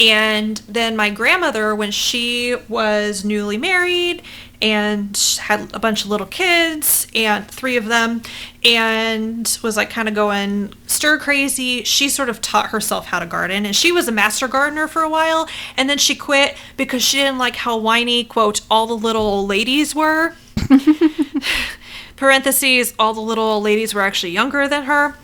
[0.00, 4.22] And then my grandmother, when she was newly married
[4.62, 8.22] and had a bunch of little kids, and three of them,
[8.64, 13.26] and was like kind of going stir crazy, she sort of taught herself how to
[13.26, 13.64] garden.
[13.64, 17.18] And she was a master gardener for a while, and then she quit because she
[17.18, 20.34] didn't like how whiny, quote, all the little ladies were.
[22.16, 25.16] Parentheses, all the little ladies were actually younger than her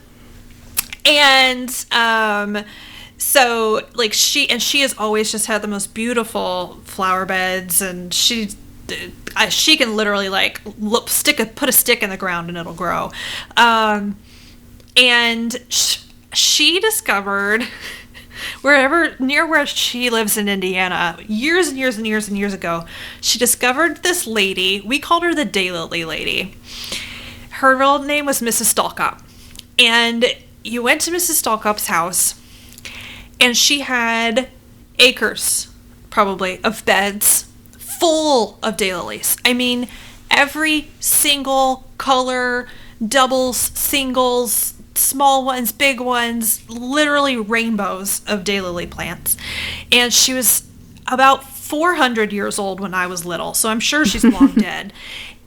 [1.07, 2.65] and um
[3.17, 8.13] so like she and she has always just had the most beautiful flower beds and
[8.13, 8.51] she
[9.35, 12.59] I, she can literally like look, stick a put a stick in the ground and
[12.59, 13.11] it'll grow
[13.57, 14.17] um
[14.97, 17.63] and sh- she discovered
[18.63, 22.85] wherever near where she lives in Indiana years and years and years and years ago
[23.21, 26.55] she discovered this lady we called her the daylily lady
[27.51, 28.75] her real name was Mrs.
[28.75, 29.23] Stalkup
[29.79, 30.25] and
[30.67, 31.43] you went to Mrs.
[31.43, 32.35] Stalkup's house,
[33.41, 34.49] and she had
[34.99, 35.69] acres,
[36.11, 37.46] probably, of beds
[37.99, 39.41] full of daylilies.
[39.45, 39.89] I mean,
[40.31, 42.69] every single color,
[43.07, 49.37] doubles, singles, small ones, big ones, literally rainbows of daylily plants.
[49.93, 50.67] And she was
[51.07, 54.93] about 400 years old when I was little, so I'm sure she's long dead.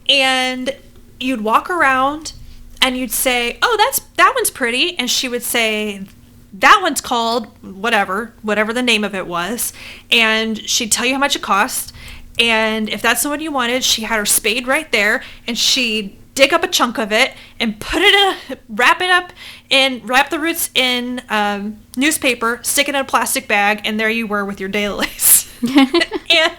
[0.07, 0.75] And
[1.19, 2.33] you'd walk around
[2.81, 6.05] and you'd say, "Oh, that's that one's pretty," and she would say,
[6.53, 9.73] "That one's called whatever, whatever the name of it was,"
[10.09, 11.93] and she'd tell you how much it cost.
[12.39, 16.15] And if that's the one you wanted, she had her spade right there, and she'd
[16.35, 19.33] dig up a chunk of it and put it in, a, wrap it up,
[19.69, 24.09] and wrap the roots in um, newspaper, stick it in a plastic bag, and there
[24.09, 25.47] you were with your daylilies.
[26.29, 26.57] and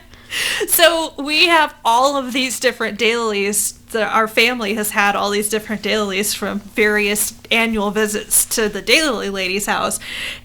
[0.69, 3.79] so we have all of these different daylilies.
[3.90, 8.83] The, our family has had all these different daylilies from various annual visits to the
[8.83, 9.98] daylily lady's house,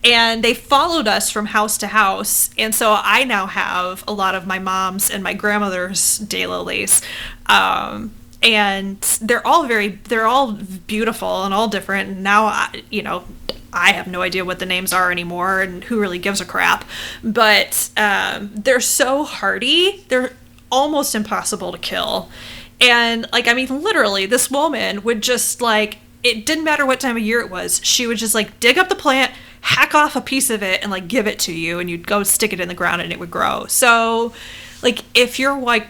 [0.04, 2.50] and they followed us from house to house.
[2.58, 7.04] And so I now have a lot of my mom's and my grandmother's daylilies.
[7.46, 13.02] Um, and they're all very they're all beautiful and all different and now I, you
[13.02, 13.24] know
[13.76, 16.86] I have no idea what the names are anymore and who really gives a crap.
[17.24, 20.32] But um, they're so hardy, they're
[20.72, 22.30] almost impossible to kill.
[22.82, 27.18] And, like, I mean, literally, this woman would just, like, it didn't matter what time
[27.18, 30.22] of year it was, she would just, like, dig up the plant, hack off a
[30.22, 32.68] piece of it, and, like, give it to you, and you'd go stick it in
[32.68, 33.66] the ground and it would grow.
[33.68, 34.34] So,
[34.82, 35.88] like, if you're, like,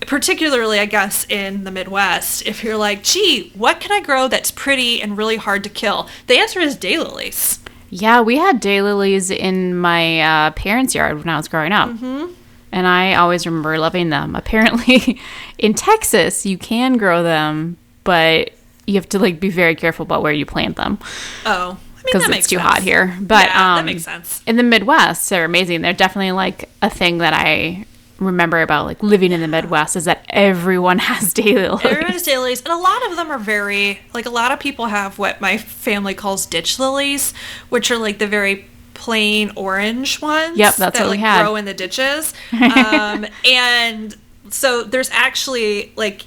[0.00, 4.50] particularly I guess in the Midwest, if you're like, gee, what can I grow that's
[4.50, 6.08] pretty and really hard to kill?
[6.26, 7.58] The answer is daylilies.
[7.90, 11.90] Yeah, we had daylilies in my uh, parents' yard when I was growing up.
[11.90, 12.32] Mm-hmm.
[12.72, 14.36] And I always remember loving them.
[14.36, 15.20] Apparently,
[15.58, 18.50] in Texas, you can grow them, but
[18.86, 20.98] you have to like be very careful about where you plant them
[21.44, 22.68] Oh, I mean, because it's makes too sense.
[22.68, 23.16] hot here.
[23.20, 24.42] But Yeah, that um, makes sense.
[24.46, 25.82] In the Midwest, they're amazing.
[25.82, 27.84] They're definitely like a thing that I
[28.18, 31.84] remember about like living in the Midwest is that everyone has daylilies.
[31.84, 34.86] Everyone has daylilies, and a lot of them are very like a lot of people
[34.86, 37.32] have what my family calls ditch lilies,
[37.68, 38.66] which are like the very
[38.98, 40.58] plain orange ones.
[40.58, 41.42] Yep, that's that what we like had.
[41.42, 42.34] grow in the ditches.
[42.52, 44.16] Um, and
[44.50, 46.26] so there's actually like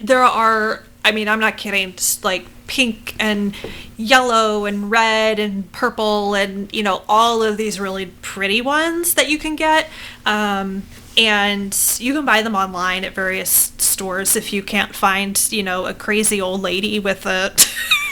[0.00, 0.84] there are.
[1.04, 1.92] I mean, I'm not kidding.
[1.92, 3.54] Just like pink and
[3.96, 9.28] yellow and red and purple and you know all of these really pretty ones that
[9.28, 9.88] you can get.
[10.26, 10.84] Um,
[11.16, 15.86] and you can buy them online at various stores if you can't find you know
[15.86, 17.54] a crazy old lady with a,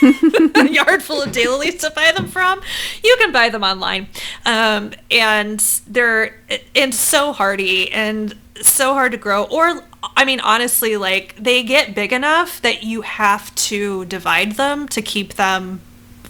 [0.01, 2.61] a yard full of daylilies to buy them from
[3.03, 4.07] you can buy them online.
[4.45, 6.39] Um, and they're
[6.75, 9.43] and so hardy and so hard to grow.
[9.43, 9.83] Or
[10.15, 14.99] i mean honestly like they get big enough that you have to divide them to
[14.99, 15.79] keep them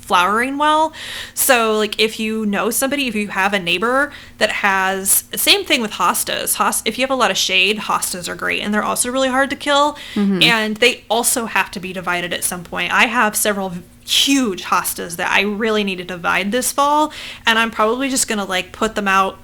[0.01, 0.93] flowering well.
[1.33, 5.81] So like if you know somebody, if you have a neighbor that has same thing
[5.81, 6.55] with hostas.
[6.55, 9.29] Host if you have a lot of shade, hostas are great and they're also really
[9.29, 10.41] hard to kill mm-hmm.
[10.41, 12.91] and they also have to be divided at some point.
[12.91, 13.73] I have several
[14.03, 17.13] huge hostas that I really need to divide this fall
[17.45, 19.37] and I'm probably just going to like put them out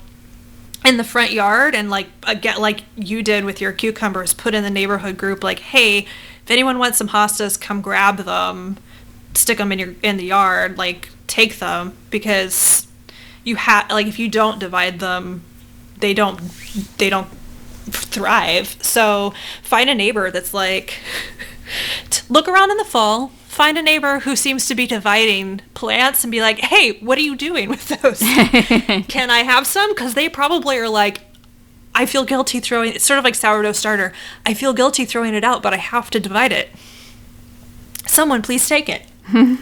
[0.86, 2.08] in the front yard and like
[2.42, 6.52] get like you did with your cucumbers put in the neighborhood group like hey if
[6.52, 8.78] anyone wants some hostas come grab them
[9.38, 12.88] stick them in your in the yard like take them because
[13.44, 15.44] you have like if you don't divide them
[16.00, 16.40] they don't
[16.98, 17.28] they don't
[17.90, 18.78] thrive.
[18.82, 21.00] So find a neighbor that's like
[22.10, 26.24] t- look around in the fall find a neighbor who seems to be dividing plants
[26.24, 28.20] and be like hey what are you doing with those?
[29.08, 29.92] Can i have some?
[29.92, 31.22] Because they probably are like
[31.96, 34.14] i feel guilty throwing it's sort of like sourdough starter
[34.46, 36.70] i feel guilty throwing it out but i have to divide it.
[38.06, 39.04] Someone please take it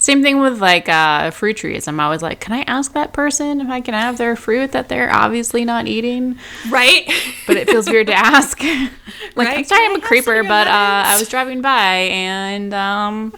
[0.00, 1.88] Same thing with like uh, fruit trees.
[1.88, 4.88] I'm always like, can I ask that person if I can have their fruit that
[4.88, 6.38] they're obviously not eating?
[6.70, 7.10] right
[7.48, 8.60] But it feels weird to ask.
[9.34, 10.70] like, I'm sorry, I'm a creeper, but uh,
[11.06, 13.34] I was driving by and um,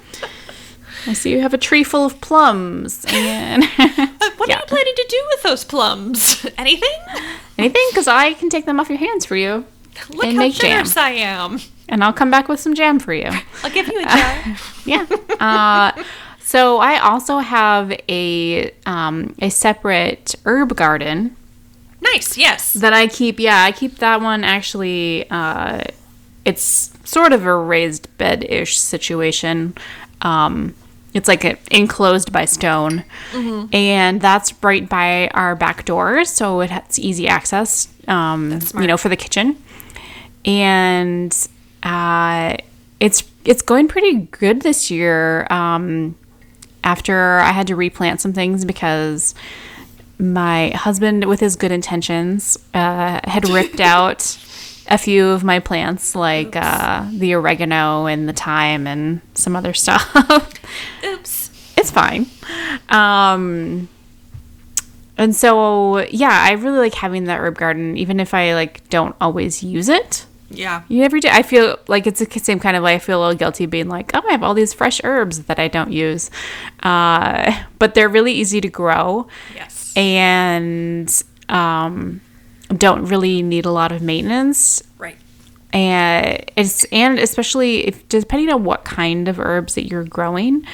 [1.07, 3.07] I see you have a tree full of plums.
[3.09, 4.57] And what Yeah.
[4.57, 6.91] are you planning to do with those plums anything
[7.57, 7.87] anything?
[7.91, 9.65] Because I can take them off your hands for you.
[10.11, 10.71] look And how make jam.
[10.85, 11.59] generous i am
[11.91, 13.29] And I'll come back with some jam for you.
[13.63, 15.07] i'll give you a jar yeah.
[15.39, 16.05] Uh,
[16.41, 21.37] so I also have a um, a separate herb garden
[22.01, 23.39] nice yes that I keep.
[23.39, 25.29] Yeah, I keep that one actually.
[25.31, 25.85] Uh,
[26.45, 29.75] it's sort of a raised bed ish situation.
[30.23, 30.75] Um,
[31.13, 33.05] it's like a, enclosed by stone,
[33.73, 37.89] and that's right by our back door, so it has easy access.
[38.07, 39.57] Um, you know, for the kitchen,
[40.45, 41.37] and
[41.83, 42.57] uh,
[42.99, 45.47] it's it's going pretty good this year.
[45.51, 46.17] Um,
[46.83, 49.35] after I had to replant some things because
[50.19, 54.39] my husband, with his good intentions, uh, had ripped out
[54.89, 59.75] a few of my plants, like uh, the oregano and the thyme and some other
[59.75, 60.15] stuff.
[61.05, 61.51] oops
[61.81, 62.27] it's fine.
[62.89, 63.89] Um,
[65.17, 69.17] and so, yeah, I really like having that herb garden, even if I like don't
[69.21, 70.27] always use it.
[70.51, 70.83] Yeah.
[70.89, 72.95] You every day, I feel like it's the same kind of way.
[72.95, 75.59] I feel a little guilty being like, oh, I have all these fresh herbs that
[75.59, 76.31] I don't use,
[76.83, 79.29] uh, but they're really easy to grow.
[79.55, 79.97] Yes.
[79.97, 82.21] And um,
[82.77, 84.83] don't really need a lot of maintenance.
[84.99, 85.17] right.
[85.73, 90.67] And it's and especially if depending on what kind of herbs that you're growing,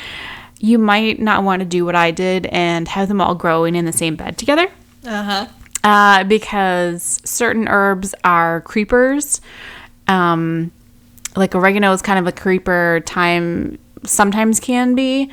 [0.58, 3.84] you might not want to do what I did and have them all growing in
[3.84, 4.70] the same bed together.
[5.04, 5.48] Uh-huh
[5.86, 9.40] uh, because certain herbs are creepers.
[10.08, 10.72] Um,
[11.36, 13.02] like oregano is kind of a creeper.
[13.06, 15.30] Thyme sometimes can be.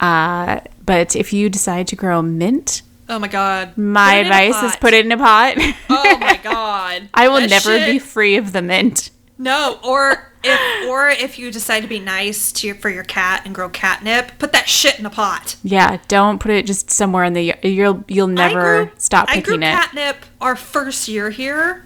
[0.00, 4.32] uh but if you decide to grow mint, oh my god my Put it in
[4.32, 5.54] a advice is put it in a pot.
[5.90, 9.10] oh my god I will That never shit- be free of the mint.
[9.38, 13.42] No, or if or if you decide to be nice to your, for your cat
[13.44, 15.56] and grow catnip, put that shit in a pot.
[15.62, 17.54] Yeah, don't put it just somewhere in the.
[17.62, 19.72] You'll you'll never grew, stop I grew picking it.
[19.72, 21.84] catnip our first year here.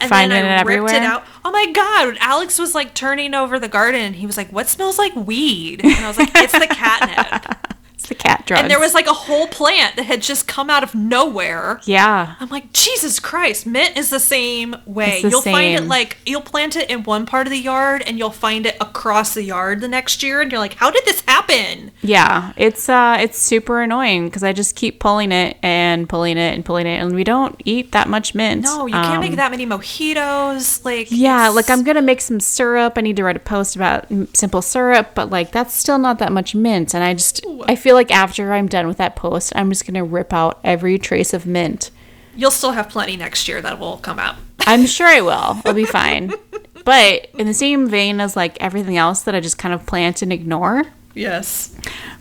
[0.00, 1.00] And Finding then I it ripped it everywhere?
[1.02, 1.24] out.
[1.44, 2.16] Oh my god!
[2.20, 5.94] Alex was like turning over the garden, he was like, "What smells like weed?" And
[6.04, 7.56] I was like, "It's the catnip."
[8.02, 8.62] It's the cat drugs.
[8.62, 11.80] And there was like a whole plant that had just come out of nowhere.
[11.84, 12.34] yeah.
[12.40, 15.22] I'm like, Jesus Christ, mint is the same way.
[15.22, 18.18] The you'll find it like you'll plant it in one part of the yard and
[18.18, 21.22] you'll find it across the yard the next year and you're like, How did this
[21.28, 21.92] happen?
[22.02, 26.54] Yeah, it's uh it's super annoying because I just keep pulling it and pulling it
[26.54, 28.64] and pulling it, and we don't eat that much mint.
[28.64, 30.84] No, you can't Um, make that many mojitos.
[30.84, 32.94] Like Yeah, like I'm gonna make some syrup.
[32.96, 36.32] I need to write a post about simple syrup, but like that's still not that
[36.32, 39.68] much mint, and I just I feel like after I'm done with that post, I'm
[39.70, 41.90] just gonna rip out every trace of mint.
[42.34, 44.36] you'll still have plenty next year that will come out.
[44.60, 45.60] I'm sure I will.
[45.64, 46.32] I'll be fine.
[46.84, 50.22] But in the same vein as like everything else that I just kind of plant
[50.22, 50.84] and ignore,
[51.14, 51.76] Yes.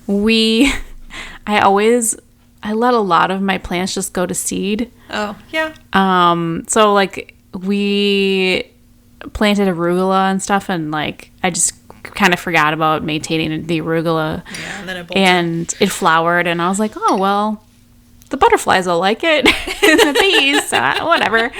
[0.07, 0.71] we
[1.47, 2.15] I always
[2.63, 4.91] I let a lot of my plants just go to seed.
[5.09, 5.73] Oh, yeah.
[5.93, 8.67] Um, so like we
[9.33, 11.80] planted arugula and stuff, and like I just
[12.15, 15.17] kind of forgot about maintaining the arugula, Yeah, and then it bolted.
[15.17, 17.63] and it flowered, and I was like, oh well,
[18.29, 19.45] the butterflies will like it,
[19.81, 21.51] the bees, uh, whatever.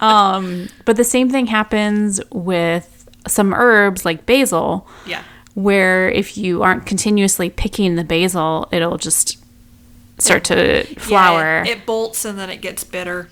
[0.00, 5.22] Um, but the same thing happens with some herbs like basil, yeah.
[5.54, 9.38] where if you aren't continuously picking the basil, it'll just
[10.18, 11.62] start to flower.
[11.64, 13.28] Yeah, it, it bolts and then it gets bitter.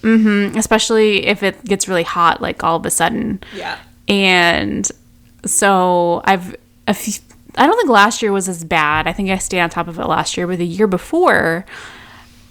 [0.56, 3.78] especially if it gets really hot like all of a sudden Yeah.
[4.08, 4.90] and
[5.44, 6.54] so i've
[6.86, 7.14] a few,
[7.56, 9.06] i don't think last year was as bad.
[9.06, 11.64] I think i stayed on top of it last year but the year before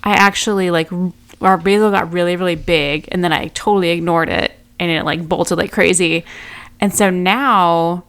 [0.03, 0.89] i actually like
[1.41, 5.27] our basil got really really big and then i totally ignored it and it like
[5.27, 6.23] bolted like crazy.
[6.79, 8.05] And so now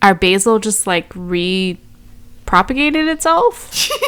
[0.00, 3.90] our basil just like re-propagated itself.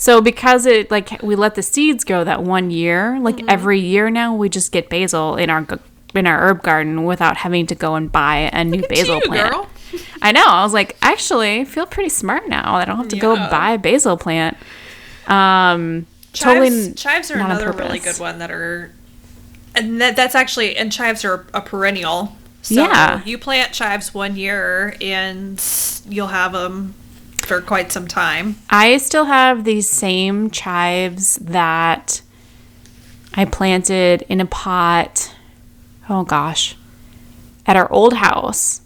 [0.00, 3.48] So because it like we let the seeds go that one year, like Mm-hmm.
[3.50, 5.66] every year now we just get basil in our
[6.14, 9.50] in our herb garden without having to go and buy a new basil you, plant.
[9.52, 9.68] girl.
[10.22, 10.44] I know.
[10.46, 12.74] I was like, actually, I feel pretty smart now.
[12.74, 14.56] I don't have to go buy a basil plant.
[15.26, 18.92] Um, Chives, n- chives are not another really good one that are,
[19.74, 22.36] and that, that's actually and chives are a perennial.
[22.62, 23.22] So Yeah.
[23.24, 25.62] you plant chives one year and
[26.08, 26.94] you'll have them
[27.38, 28.56] for quite some time.
[28.68, 32.20] I still have these same chives that
[33.34, 35.34] I planted in a pot.
[36.08, 36.76] Oh gosh,
[37.66, 38.80] at our old house.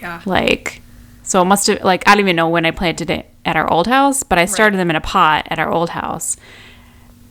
[0.00, 0.20] Yeah.
[0.26, 0.82] like
[1.22, 3.70] so it must have like i don't even know when i planted it at our
[3.72, 6.36] old house but i started them in a pot at our old house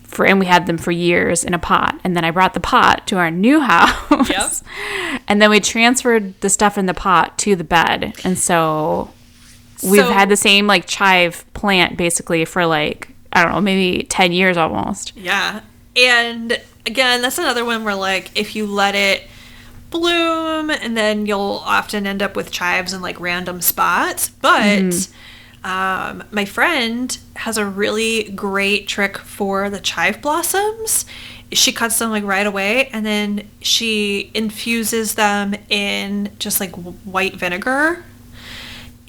[0.04, 2.60] for and we had them for years in a pot and then i brought the
[2.60, 5.22] pot to our new house Yep.
[5.28, 9.12] and then we transferred the stuff in the pot to the bed and so
[9.84, 14.04] we've So- had the same like chive plant basically for like i don't know maybe
[14.06, 15.62] 10 years almost Yeah.
[15.96, 19.24] And again, that's another one where like if you let it
[19.90, 24.30] bloom and then you'll often end up with chives in like random spots.
[24.30, 25.10] But
[25.64, 31.06] um, my friend has a really great trick for the chive blossoms.
[31.52, 36.98] She cuts them like right away and then she infuses them in just like w-
[37.06, 38.04] white vinegar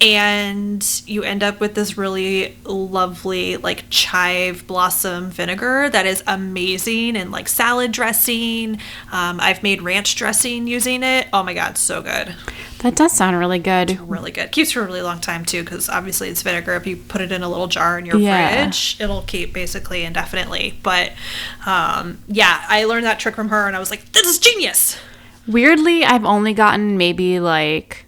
[0.01, 7.15] and you end up with this really lovely like chive blossom vinegar that is amazing
[7.15, 8.73] and like salad dressing.
[9.11, 11.27] Um, i've made ranch dressing using it.
[11.31, 12.35] Oh my god so good.
[12.79, 13.99] That does sound really good.
[14.01, 14.51] Really good.
[14.51, 16.73] Keeps for a really long time too because obviously it's vinegar.
[16.75, 18.63] If you put it in a little jar in your Yeah.
[18.65, 20.77] fridge it'll keep basically indefinitely.
[20.83, 21.13] But
[21.65, 24.97] um, yeah i learned that trick from her and i was like this is genius!
[25.47, 28.04] Weirdly, I've only gotten maybe like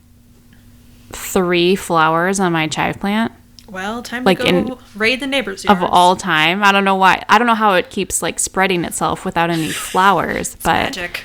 [1.10, 3.32] three flowers on my chive plant
[3.70, 6.64] well time Like to in- go raid the neighbors of all time.
[6.64, 7.24] I don't know why.
[7.28, 11.24] I don't know how it keeps like spreading itself without any flowers, but magic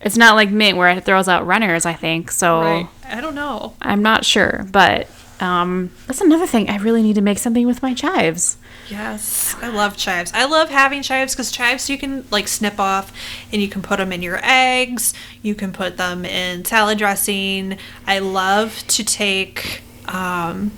[0.00, 2.30] it's not like mint where it throws out runners, I think.
[2.30, 5.08] So right i don't know I'm not sure, but
[5.42, 6.70] um, that's another thing.
[6.70, 8.58] I really need to make something with my chives.
[8.88, 10.30] Yes, I love chives.
[10.32, 13.12] I love having chives because chives you can like snip off
[13.52, 15.12] and you can put them in your eggs.
[15.42, 17.76] You can put them in salad dressing.
[18.06, 19.82] I love to take.
[20.06, 20.70] Um,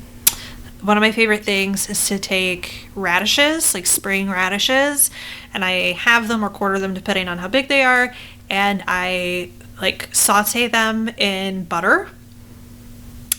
[0.80, 5.10] one of my favorite things is to take radishes, like spring radishes,
[5.52, 8.14] and I have them or quarter them depending on how big they are,
[8.48, 9.50] and I
[9.80, 12.08] like saute them in butter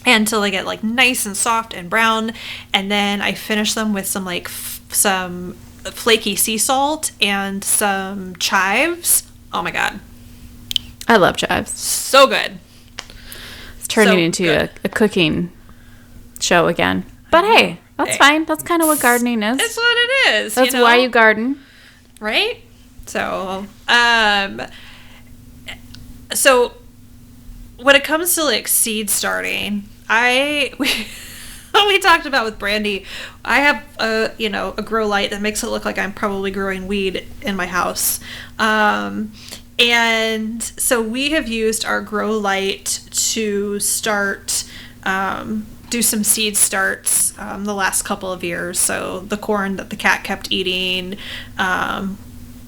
[0.05, 2.31] until they get like nice and soft and brown
[2.73, 5.53] and then i finish them with some like f- some
[5.85, 9.99] flaky sea salt and some chives oh my god
[11.07, 11.69] I love chives.
[11.71, 12.57] so good
[13.77, 15.51] It's turning So into a, a cooking
[16.39, 17.05] show again.
[17.29, 18.17] But hey, that's Hey.
[18.17, 18.45] fine.
[18.45, 19.57] That's kind of what gardening is.
[19.57, 20.83] that's what it is That's you know?
[20.83, 21.59] why you garden.
[22.19, 22.59] right
[23.05, 24.61] so um
[26.33, 26.73] so
[27.77, 30.87] when it comes to like seed starting i we
[31.87, 33.05] we talked about with Brandy,
[33.43, 36.51] I have a you know a grow light that makes it look like I'm probably
[36.51, 38.19] growing weed in my house.
[38.59, 39.31] Um,
[39.77, 44.65] and so we have used our grow light to start
[45.03, 48.79] um, do some seed starts um, the last couple of years.
[48.79, 51.17] So the corn that the cat kept eating,
[51.57, 52.17] um,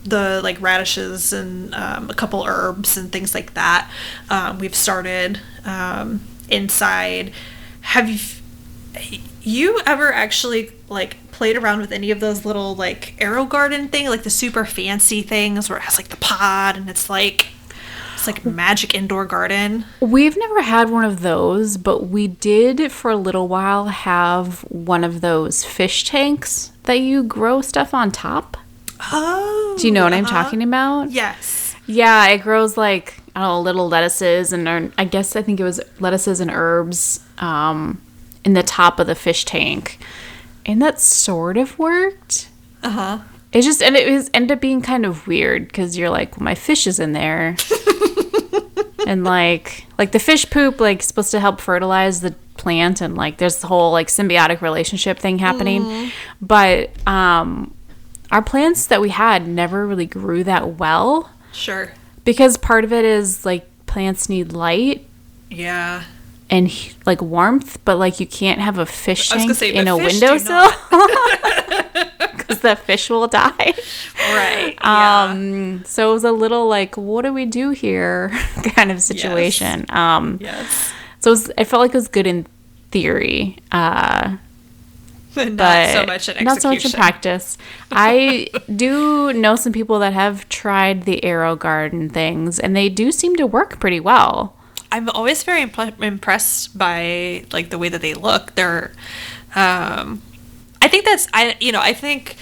[0.04, 3.90] the like radishes and um, a couple herbs and things like that.
[4.30, 7.32] Um, we've started um, inside.
[7.82, 8.20] Have you
[9.42, 14.24] you ever actually like played around with any of those little like AeroGarden thing, like
[14.24, 17.48] the super fancy things where it has like the pod and it's like
[18.16, 19.86] it's like magic indoor garden.
[20.02, 25.04] We've never had one of those, but we did for a little while have one
[25.04, 28.58] of those fish tanks that you grow stuff on top.
[29.00, 30.44] Oh, Do you know what I'm uh-huh.
[30.44, 31.12] talking about?
[31.12, 31.76] Yes.
[31.86, 35.60] Yeah, it grows like I don't know, little lettuces and or- I guess I think
[35.60, 38.02] it was lettuces and herbs um,
[38.44, 40.00] in the top of the fish tank,
[40.66, 42.50] and that sort of worked.
[42.82, 43.20] Uh huh.
[43.52, 46.46] It just and it was ended up being kind of weird because you're like, well,
[46.46, 47.56] my fish is in there,
[49.08, 53.38] and like like the fish poop like supposed to help fertilize the plant and like
[53.38, 56.12] there's the whole like symbiotic relationship thing happening,
[56.42, 57.72] but um,
[58.32, 61.92] our plants that we had never really grew that well Sure.
[62.28, 65.06] Because part of it is like plants need light
[65.50, 66.04] Yeah.
[66.50, 69.96] and he- like warmth, but like you can't have a fish tank say, in a
[69.96, 70.70] windowsill
[72.20, 73.74] because the fish will die.
[74.20, 74.76] Right.
[74.82, 75.24] Yeah.
[75.32, 78.30] Um, so it was a little like, what do we do here,
[78.76, 79.86] kind of situation.
[79.90, 80.92] Um, yes.
[81.20, 82.46] so it was, I felt like it was good in
[82.92, 84.36] theory, uh,
[85.38, 86.44] But not but so much in execution.
[86.46, 87.58] not so much in practice.
[87.92, 93.36] I do know some people that have tried the AeroGarden things, and they do seem
[93.36, 94.56] to work pretty well.
[94.92, 98.56] I'm always very impl- impressed by like the way that they look.
[98.56, 98.94] They're,
[99.56, 100.22] um,
[100.82, 102.36] I think that's I you know I think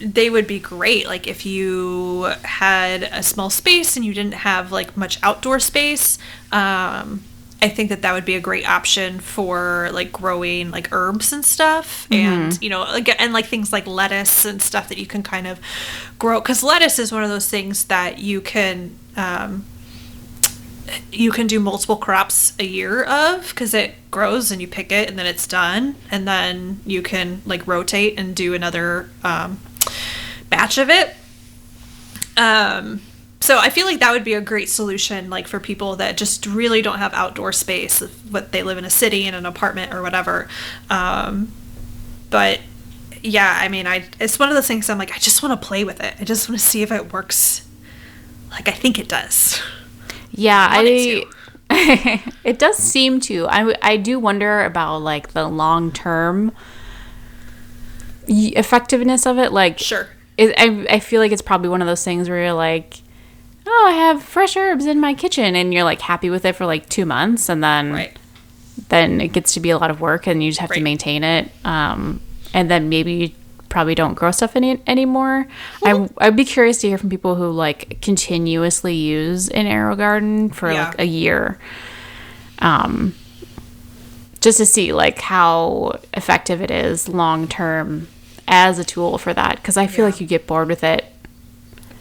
[0.00, 4.72] they would be great like if you had a small space and you didn't have
[4.72, 6.18] like much outdoor space.
[6.52, 7.24] Um,
[7.60, 11.44] I think that that would be a great option for like growing like herbs and
[11.44, 15.22] stuff, and you know, like and like things like lettuce and stuff that you can
[15.22, 15.58] kind of
[16.18, 16.40] grow.
[16.40, 19.64] Because lettuce is one of those things that you can um,
[21.12, 25.08] you can do multiple crops a year of because it grows and you pick it
[25.08, 29.60] and then it's done and then you can like rotate and do another um,
[30.48, 31.14] batch of it
[32.36, 33.00] um,
[33.40, 36.44] so i feel like that would be a great solution like for people that just
[36.46, 40.02] really don't have outdoor space but they live in a city in an apartment or
[40.02, 40.48] whatever
[40.90, 41.50] um,
[42.30, 42.60] but
[43.22, 45.66] yeah i mean i it's one of those things i'm like i just want to
[45.66, 47.66] play with it i just want to see if it works
[48.50, 49.60] like i think it does
[50.32, 50.90] Yeah, Want I.
[50.90, 51.28] it
[52.44, 53.46] it does seem to.
[53.48, 56.52] I I do wonder about like the long term
[58.26, 59.52] effectiveness of it.
[59.52, 60.08] Like, Sure.
[60.36, 63.02] it, I I feel like it's probably one of those things where you're like,
[63.68, 66.66] oh, I have fresh herbs in my kitchen, and you're like happy with it for
[66.66, 68.16] like two months, and then right
[68.88, 71.22] then it gets to be a lot of work, and you just have to maintain
[71.24, 71.50] it.
[71.64, 72.20] Um,
[72.54, 73.30] and then maybe you
[73.68, 75.46] probably don't grow stuff any anymore.
[75.84, 80.72] I I'd be curious to hear from people who like continuously use an AeroGarden for
[80.72, 80.88] Yeah.
[80.88, 81.58] like a year.
[82.60, 83.14] Um,
[84.40, 88.08] just to see like how effective it is long term
[88.46, 90.12] as a tool for that because I feel Yeah.
[90.12, 91.04] like you get bored with it.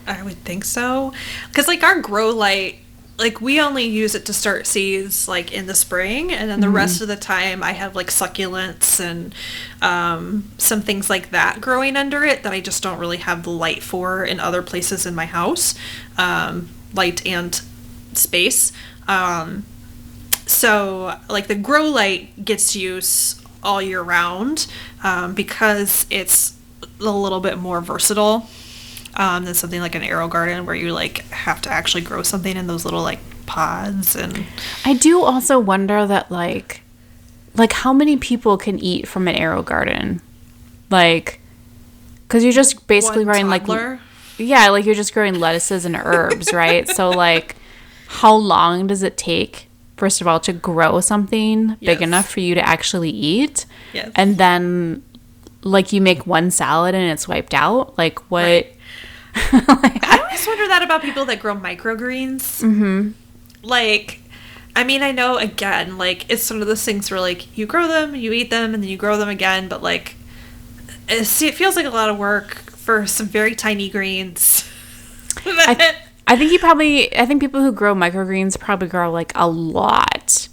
[0.07, 1.13] I would think so.
[1.47, 2.79] Because, like, our grow light,
[3.17, 6.31] like, we only use it to start seeds, like, in the spring.
[6.31, 9.33] And then the rest of the time, I have, like, succulents and
[9.81, 13.49] um, some things like that growing under it that I just don't really have the
[13.49, 15.73] light for in other places in my house
[16.17, 17.61] um, light and
[18.13, 18.71] space.
[19.07, 19.65] Um,
[20.45, 24.67] so, like, the grow light gets use all year round
[25.03, 26.53] um, because it's
[26.99, 28.47] a little bit more versatile
[29.17, 32.67] um, than something like an AeroGarden where you like have to actually grow something in
[32.67, 34.45] those little like pods and
[34.85, 36.81] I do also wonder that like
[37.55, 40.21] like how many people can eat from an AeroGarden?
[40.91, 41.41] Like
[42.29, 43.99] cuz you're just basically One growing like
[44.37, 46.87] yeah, like you're just growing lettuces and herbs, right?
[46.87, 47.55] so like
[48.07, 52.53] how long does it take first of all to grow something big enough for you
[52.53, 53.65] to actually eat?
[53.93, 54.11] Yes.
[54.15, 55.01] And then
[55.63, 57.97] like you make one salad and it's wiped out?
[57.97, 58.76] Like what Right.
[59.51, 62.61] I always wonder that about people that grow microgreens.
[62.63, 63.11] Mm-hmm.
[63.63, 64.21] Like,
[64.75, 67.87] I mean, I know again, like it's one of those things where like you grow
[67.87, 69.67] them, you eat them, and then you grow them again.
[69.67, 70.15] But like,
[71.07, 74.69] it, see, it feels like a lot of work for some very tiny greens.
[75.45, 75.95] I,
[76.27, 80.49] I think you probably I think people who grow microgreens probably grow like a lot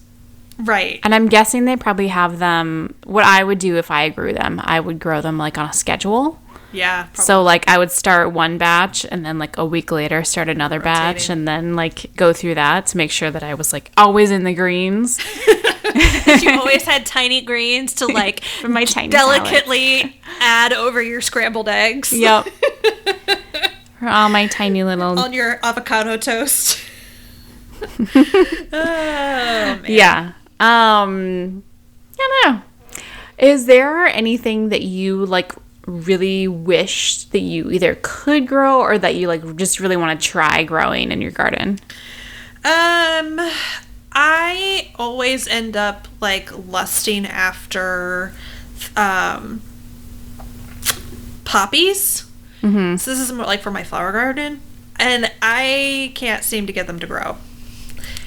[0.58, 1.00] Right.
[1.02, 2.94] And I'm guessing they probably have them.
[3.04, 5.72] What I would do if I grew them, I would grow them like on a
[5.72, 6.38] schedule.
[6.74, 7.04] Yeah.
[7.04, 7.24] Probably.
[7.24, 10.80] So like I would start one batch and then like a week later start another
[10.80, 14.30] batch and then like go through that to make sure that I was like always
[14.30, 15.18] in the greens.
[16.42, 22.12] you always had tiny greens to like my tiny delicately add over your scrambled eggs
[22.12, 22.46] Yep.
[24.00, 26.78] For all my tiny little on your avocado toast.
[28.72, 29.80] oh.
[29.86, 30.32] Yeah.
[30.60, 31.62] Um
[32.18, 32.62] I don't know.
[33.38, 35.52] Is there anything that you like
[35.86, 40.26] really wish that you either could grow or that you like just really want to
[40.26, 41.78] try growing in your garden?
[42.64, 43.40] Um,
[44.12, 48.32] I always end up like lusting after
[48.96, 49.60] um
[51.44, 52.24] poppies.
[52.62, 52.96] Mm-hmm.
[52.96, 54.60] So this is more like for my flower garden,
[54.96, 57.36] and I can't seem to get them to grow.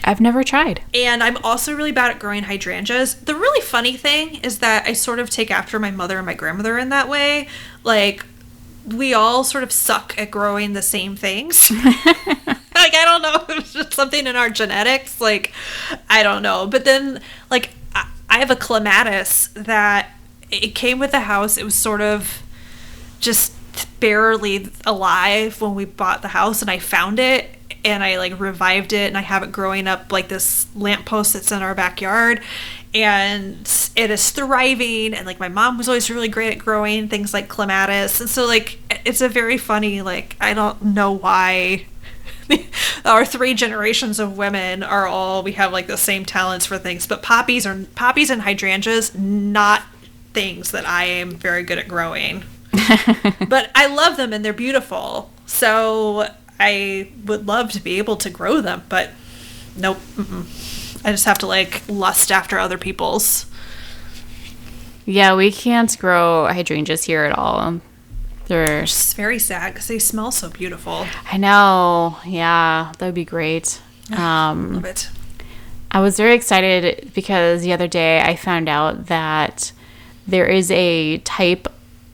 [0.08, 0.82] I've never tried.
[0.94, 3.16] And I'm also really bad at growing hydrangeas.
[3.16, 6.34] The really funny thing is that I sort of take after my mother and my
[6.34, 7.50] grandmother in that way.
[7.84, 8.26] Like,
[8.86, 11.70] we all sort of suck at growing the same things.
[11.72, 11.86] like,
[12.74, 15.20] I don't know if it's just something in our genetics.
[15.20, 15.52] Like,
[16.10, 16.68] I don't know.
[16.68, 17.20] But then,
[17.52, 20.12] like, I, I have a clematis that
[20.50, 21.58] it came with the house.
[21.58, 22.44] It was sort of
[23.20, 23.52] just
[24.00, 27.57] barely alive when we bought the house and I found it
[27.88, 31.52] and I like revived it and I have it growing up like this lamppost that's
[31.52, 32.42] in our backyard
[32.94, 33.58] and
[33.96, 37.48] it is thriving and like my mom was always really great at growing things like
[37.48, 41.86] clematis and so like it's a very funny like I don't know why
[43.06, 47.08] our three generations of women are all we have like the same talents for things
[47.08, 49.84] but poppies are poppies and hydrangeas not
[50.34, 52.44] things that I am very good at growing
[53.48, 55.32] but I love them and they're beautiful.
[55.46, 56.30] So
[56.60, 59.12] I would love to be able to grow them, but
[59.76, 59.98] nope.
[60.16, 61.06] Mm-mm.
[61.06, 63.46] I just have to like lust after other people's.
[65.06, 67.80] Yeah, we can't grow hydrangeas here at all.
[68.48, 71.06] They're It's very sad because they smell so beautiful.
[71.32, 72.18] I know.
[72.26, 73.82] Yeah, that would be great.
[74.10, 75.10] Um Love it.
[75.92, 79.74] I was very excited because the other day I found out that
[80.26, 81.68] there is a type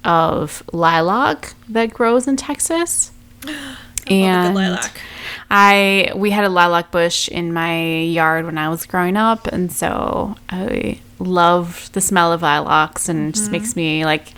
[0.04, 3.12] of lilac that grows in Texas.
[4.08, 5.02] And lilac.
[5.50, 9.72] I we had a lilac bush in my yard when I was growing up, and
[9.72, 13.80] so I love the smell of lilacs, and it just makes mm-hmm.
[13.80, 14.34] me like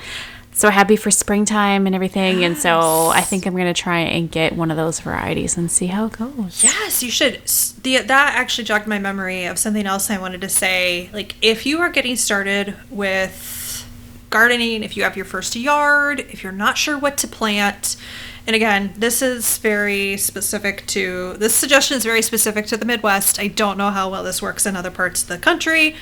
[0.55, 2.43] so happy for springtime and everything.
[2.45, 5.87] And so I think I'm gonna try and get one of those varieties and see
[5.87, 6.63] how it goes.
[6.63, 7.41] Yes, you should.
[7.83, 11.09] The, that actually jogged my memory of something else I wanted to say.
[11.13, 13.85] Like, if you are getting started with
[14.29, 17.97] gardening, if you have your first yard, if you're not sure what to plant,
[18.47, 23.39] and again, this is very specific to this suggestion is very specific to the Midwest.
[23.39, 25.95] I don't know how well this works in other parts of the country.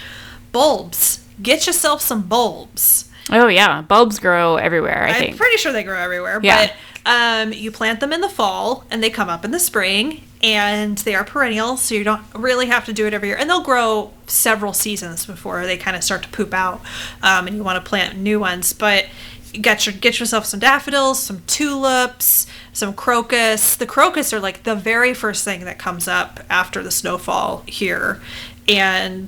[0.52, 1.26] Bulbs.
[1.42, 3.10] Get yourself some bulbs.
[3.32, 5.04] Oh yeah, bulbs grow everywhere.
[5.04, 5.38] I I'm think.
[5.38, 6.40] pretty sure they grow everywhere.
[6.44, 6.68] Yeah.
[6.68, 6.74] But
[7.06, 10.98] um, you plant them in the fall and they come up in the spring and
[11.00, 13.38] they are perennial, so you don't really have to do it every year.
[13.38, 16.82] And they'll grow several seasons before they kind of start to poop out
[17.22, 18.74] um, and you want to plant new ones.
[18.74, 19.06] But
[19.54, 23.76] get, your, get yourself some daffodils, some tulips, some crocus.
[23.76, 28.22] The crocus are like the very first thing that comes up after the snowfall here.
[28.68, 29.28] And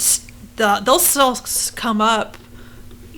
[0.56, 1.38] the, they'll still
[1.76, 2.38] come up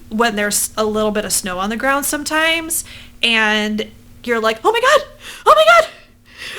[0.10, 2.84] when there's a little bit of snow on the ground sometimes.
[3.24, 3.91] And
[4.24, 5.08] you're like oh my god!
[5.45, 5.89] Oh my god!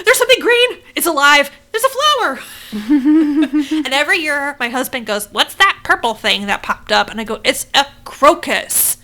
[0.05, 0.79] There's something green!
[0.95, 1.51] It's alive!
[1.73, 2.41] There's a flower!
[2.71, 7.11] And every year my husband goes what's that purple thing that popped up?
[7.11, 8.98] And i go it's a crocus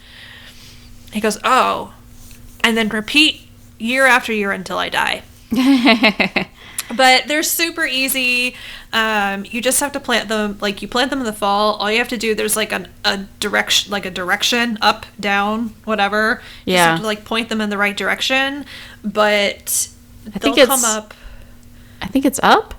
[1.15, 1.95] he goes oh
[2.63, 3.41] and then repeat
[3.79, 5.23] year after year until i die
[6.97, 8.55] but they're super easy.
[8.93, 11.75] Um, you just have to plant them like you plant them in the fall.
[11.77, 15.75] All you have to do there's like an, a direction, like a direction up, down,
[15.85, 16.43] whatever.
[16.65, 16.97] You just Yeah.
[16.99, 18.65] to like point them in the right direction.
[19.05, 19.89] But
[20.35, 21.15] I think it's- come up.
[22.03, 22.75] I think it's up.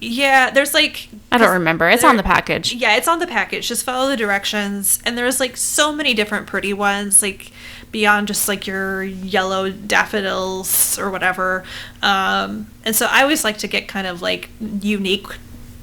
[0.00, 1.88] Yeah, there's like I don't remember.
[1.88, 2.74] It's on the package.
[2.74, 3.68] yeah, it's on the package.
[3.68, 4.98] Just follow the directions.
[5.04, 7.50] And there's like so many different pretty ones, like
[7.92, 11.64] beyond just like your yellow daffodils or whatever.
[12.02, 15.26] Um, and so I always like to get kind of like unique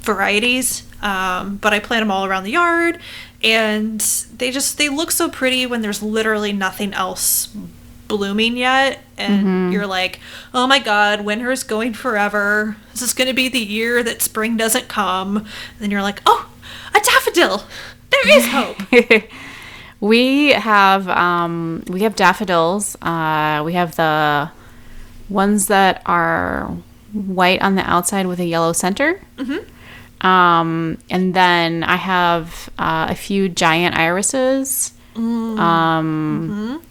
[0.02, 0.84] varieties.
[1.02, 3.00] Um, but I plant them all around the yard
[3.44, 4.00] and
[4.38, 7.50] they just they look so pretty when there's literally nothing else
[8.08, 10.20] blooming yet and you're like
[10.54, 14.56] oh my god winter's going forever this is going to be the year that spring
[14.56, 15.48] doesn't come and
[15.80, 16.50] then you're like oh
[16.94, 17.64] a daffodil
[18.12, 18.78] there is hope
[20.04, 22.98] we have um, we have daffodils.
[23.02, 24.52] Uh, we have the
[25.30, 26.66] ones that are
[27.14, 29.22] white on the outside with a yellow center.
[30.20, 34.92] Um, and then I have uh, a few giant irises.
[35.16, 36.82] Um,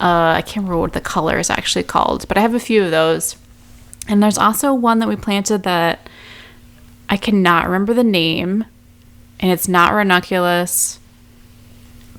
[0.00, 2.82] uh, I can't remember what the color is actually called, but I have a few
[2.82, 3.36] of those.
[4.08, 6.08] And there's also one that we planted that
[7.10, 8.64] I cannot remember the name,
[9.38, 10.98] and it's not ranunculus,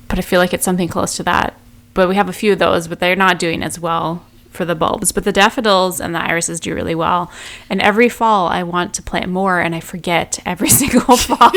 [0.08, 1.56] but I feel like it's something close to that.
[1.94, 4.76] But we have a few of those, but they're not doing as well for the
[4.76, 5.12] bulbs.
[5.12, 7.32] But the daffodils and the irises do really well.
[7.70, 11.52] And every fall, I want to plant more, and I forget every single fall.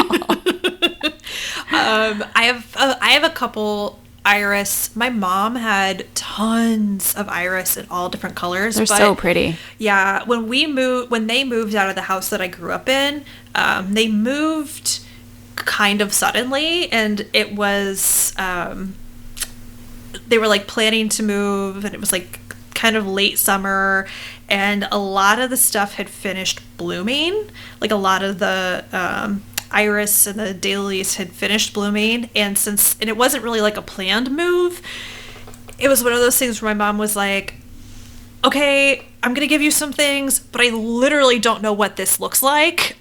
[1.71, 4.95] Um, I have uh, I have a couple iris.
[4.95, 8.77] My mom had tons of iris in all different colors.
[8.77, 9.57] They're so pretty.
[9.79, 12.89] Yeah, when we moved, when they moved out of the house that I grew up
[12.89, 13.25] in,
[13.55, 15.01] um, they moved
[15.65, 18.95] kind of suddenly, and it was um,
[20.27, 22.41] they were like planning to move, and it was like
[22.75, 24.07] kind of late summer,
[24.49, 27.51] and a lot of the stuff had finished blooming.
[27.81, 32.97] Like a lot of the um, iris and the daylilies had finished blooming, and since
[33.01, 34.83] and it wasn't really like a planned move,
[35.79, 37.55] it was one of those things where my mom was like,
[38.45, 42.43] okay, I'm gonna give you some things, but I literally don't know what this looks
[42.43, 42.98] like.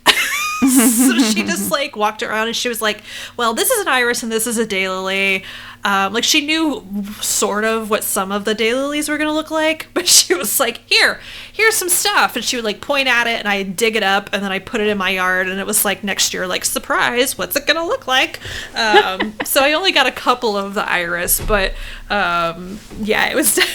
[0.60, 3.02] So she just like walked around and she was like,
[3.36, 5.44] well, this is an iris and this is a daylily.
[5.84, 6.84] Um, like she knew
[7.22, 10.82] sort of what some of the daylilies were gonna look like, but she was like,
[10.90, 11.20] here,
[11.54, 14.30] here's some stuff, and she would like point at it and I dig it up
[14.34, 16.66] and then I put it in my yard and it was like next year, like
[16.66, 18.40] surprise, what's it gonna look like?
[18.76, 21.74] Um, so I only got a couple of the iris, but
[22.10, 23.60] um, yeah, it was.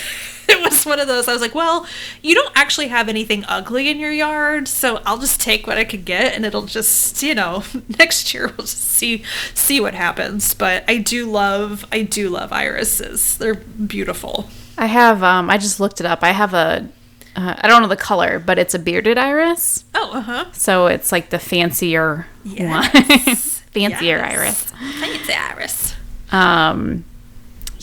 [0.58, 1.86] it was one of those I was like, well,
[2.22, 5.84] you don't actually have anything ugly in your yard, so I'll just take what I
[5.84, 7.64] could get and it'll just, you know,
[7.98, 9.22] next year we'll just see
[9.54, 10.54] see what happens.
[10.54, 13.36] But I do love I do love irises.
[13.38, 14.48] They're beautiful.
[14.78, 16.22] I have, um, I just looked it up.
[16.22, 16.88] I have a,
[17.36, 19.84] uh, I don't know the color, but it's a bearded iris.
[19.94, 20.46] Oh, uh-huh.
[20.52, 22.56] So it's like the fancier one.
[22.56, 23.60] Yes.
[23.72, 24.34] fancier Yes.
[24.36, 24.72] iris.
[25.00, 25.94] Fancy iris.
[26.30, 27.04] Um,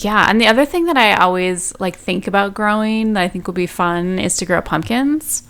[0.03, 3.47] yeah, and the other thing that I always like think about growing that I think
[3.47, 5.43] would be fun is to grow pumpkins.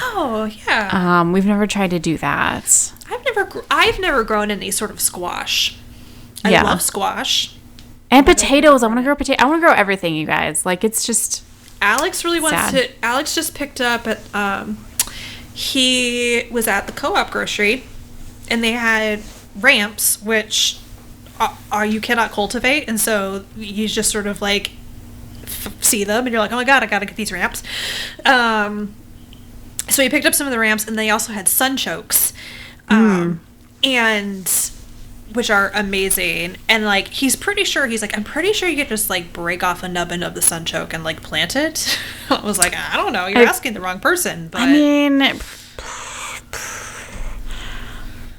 [0.00, 0.90] Oh, yeah.
[0.92, 2.92] Um, we've never tried to do that.
[3.10, 5.76] I've never gr- I've never grown any sort of squash.
[6.44, 6.62] I Yeah.
[6.62, 7.54] love squash.
[8.10, 8.82] And potatoes.
[8.82, 9.42] I want to grow potato.
[9.42, 10.66] I want to grow everything, you guys.
[10.66, 11.42] Like it's just
[11.80, 12.72] Alex really wants Sad.
[12.74, 13.04] to.
[13.04, 14.20] Alex just picked up at.
[14.34, 14.78] Um,
[15.54, 17.84] he was at the co-op grocery,
[18.48, 19.20] and they had
[19.58, 20.78] ramps, which
[21.70, 24.72] are, you cannot cultivate, and so you just sort of like
[25.44, 27.62] f- see them, and you're like, oh my god, I gotta get these ramps.
[28.24, 28.94] Um,
[29.88, 32.32] so he picked up some of the ramps, and they also had sunchokes,
[32.88, 33.40] um,
[33.82, 34.50] and
[35.34, 36.56] which are amazing.
[36.68, 39.62] And like he's pretty sure he's like I'm pretty sure you could just like break
[39.62, 41.98] off a nubbin of the sunchoke and like plant it.
[42.30, 44.48] I was like I don't know, you're I- asking the wrong person.
[44.48, 45.18] But I mean,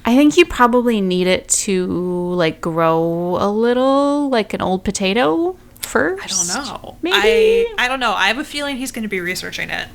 [0.04, 5.56] I think you probably need it to like grow a little, like an old potato
[5.80, 6.22] first.
[6.22, 6.96] I don't know.
[7.02, 7.16] Maybe.
[7.16, 8.12] I I don't know.
[8.12, 9.88] I have a feeling he's going to be researching it.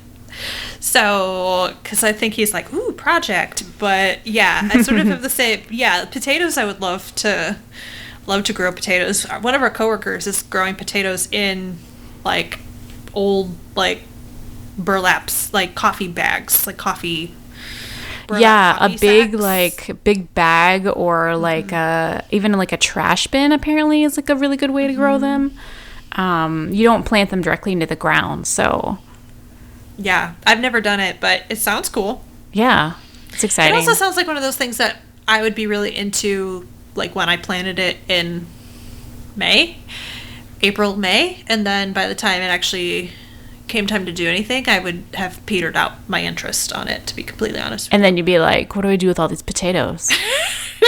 [0.80, 3.64] So, because I think he's like, ooh, project.
[3.78, 5.62] But yeah, I sort of have the same.
[5.70, 6.56] Yeah, potatoes.
[6.56, 7.56] I would love to,
[8.26, 9.24] love to grow potatoes.
[9.24, 11.78] One of our coworkers is growing potatoes in,
[12.24, 12.58] like,
[13.12, 14.02] old like,
[14.78, 17.34] burlaps, like coffee bags, like coffee.
[18.38, 19.42] Yeah, a big sacks.
[19.42, 24.36] like big bag or like a even like a trash bin apparently is like a
[24.36, 25.56] really good way to grow them.
[26.12, 28.98] Um, you don't plant them directly into the ground, so
[29.96, 32.24] Yeah, I've never done it, but it sounds cool.
[32.52, 32.94] yeah,
[33.32, 33.74] it's exciting.
[33.74, 34.96] It also sounds like one of those things that
[35.28, 36.66] I would be really into,
[36.96, 38.46] like when I planted it in
[39.36, 39.78] May,
[40.62, 43.12] April, May, and then by the time it actually
[43.70, 47.06] came time to do anything, I would have petered out my interest on it.
[47.06, 49.28] To be completely honest, and then you'd be like, "What do I do with all
[49.28, 50.10] these potatoes?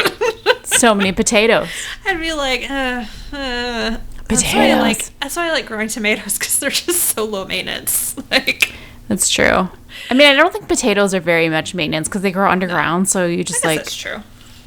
[0.64, 1.68] so many potatoes."
[2.04, 3.98] I'd be like, uh, uh.
[4.28, 4.98] That's why I like.
[4.98, 5.10] Potatoes.
[5.20, 8.16] That's why I like growing tomatoes because they're just so low maintenance.
[8.30, 8.72] Like,
[9.08, 9.68] That's true.
[10.10, 13.26] I mean, I don't think potatoes are very much maintenance because they grow underground, so
[13.26, 14.22] you just like that's true.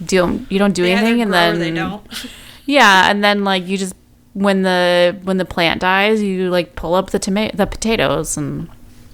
[0.06, 2.06] do you don't do They anything, and then they don't.
[2.68, 3.96] yeah, and then like you just
[4.36, 8.70] when the when the plant dies, you like pull up the tomato the potatoes, and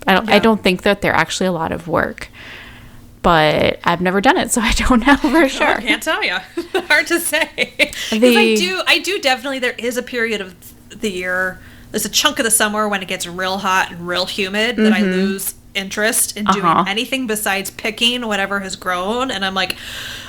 [0.07, 2.29] I don't I don't think that they're actually a lot of work,
[3.21, 5.77] but I've never done it, so I don't know for sure.
[5.77, 6.37] I can't tell you.
[6.73, 7.93] Hard to say.
[8.09, 9.59] Because I do, I do definitely.
[9.59, 10.55] There is a period of
[10.89, 11.59] the year.
[11.91, 14.91] There's a chunk of the summer when it gets real hot and real humid that
[14.91, 15.11] I mm-hmm.
[15.11, 16.85] lose interest in doing Uh-huh.
[16.87, 19.31] anything besides picking whatever has grown.
[19.31, 19.75] And I'm like,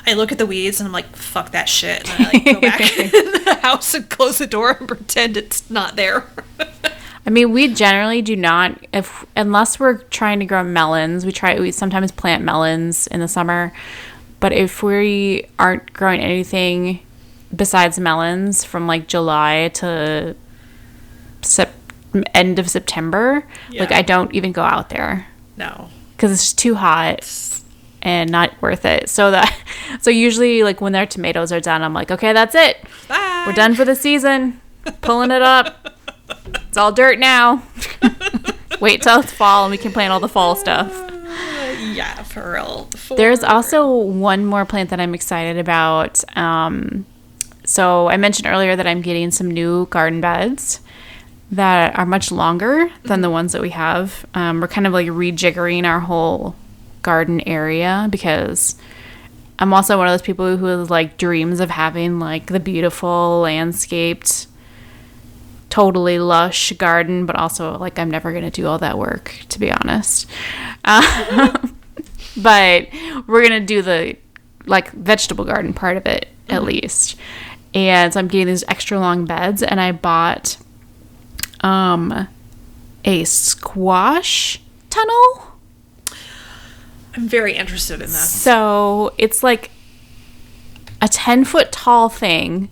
[0.07, 2.09] I look at the weeds and I'm like, fuck that shit.
[2.11, 5.69] And I like go back in the house and close the door and pretend it's
[5.71, 6.25] not there.
[7.25, 11.25] I mean, we generally do not if unless we're trying to grow melons.
[11.25, 13.73] We try we sometimes plant melons in the summer,
[14.41, 17.01] But if we aren't growing anything
[17.55, 20.35] besides melons from like July to
[21.43, 21.75] sep-
[22.35, 25.27] end of September, like I don't even go out there
[25.57, 25.89] No.
[26.17, 27.29] because it's too hot
[28.01, 29.09] and not worth it.
[29.09, 29.57] So that
[30.01, 32.79] so usually like when their tomatoes are done, I'm like, okay, that's it.
[33.09, 33.45] Bye.
[33.47, 34.61] We're done for the season.
[35.01, 35.97] Pulling it up.
[36.69, 37.63] It's all dirt now.
[38.81, 40.93] Wait till it's fall and we can plant all the fall stuff.
[41.83, 42.85] Yeah, for real.
[42.97, 46.23] For There's also one more plant that I'm excited about.
[46.37, 47.05] Um,
[47.65, 50.81] so I mentioned earlier that I'm getting some new garden beds
[51.53, 54.25] that are much longer than the ones that we have.
[54.35, 56.57] Um, we're kind of like rejiggering our whole
[57.03, 58.77] garden area because
[59.59, 64.47] I'm also one of those people who like dreams of having like the beautiful landscaped
[65.69, 69.71] totally lush garden, but also like I'm never gonna do all that work to be
[69.71, 70.29] honest.
[70.87, 71.77] Um,
[72.37, 72.89] but
[73.27, 74.17] we're gonna do the
[74.65, 77.17] like vegetable garden part of it at least.
[77.75, 80.59] And so I'm getting these extra long beds, and I bought
[81.63, 82.29] um
[83.05, 84.61] a squash
[84.91, 85.53] tunnel.
[87.15, 88.31] I'm very interested in this.
[88.31, 89.71] So it's like
[91.01, 92.69] a 10 foot tall thing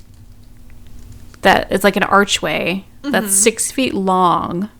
[1.42, 4.70] that is like an archway that's six feet long.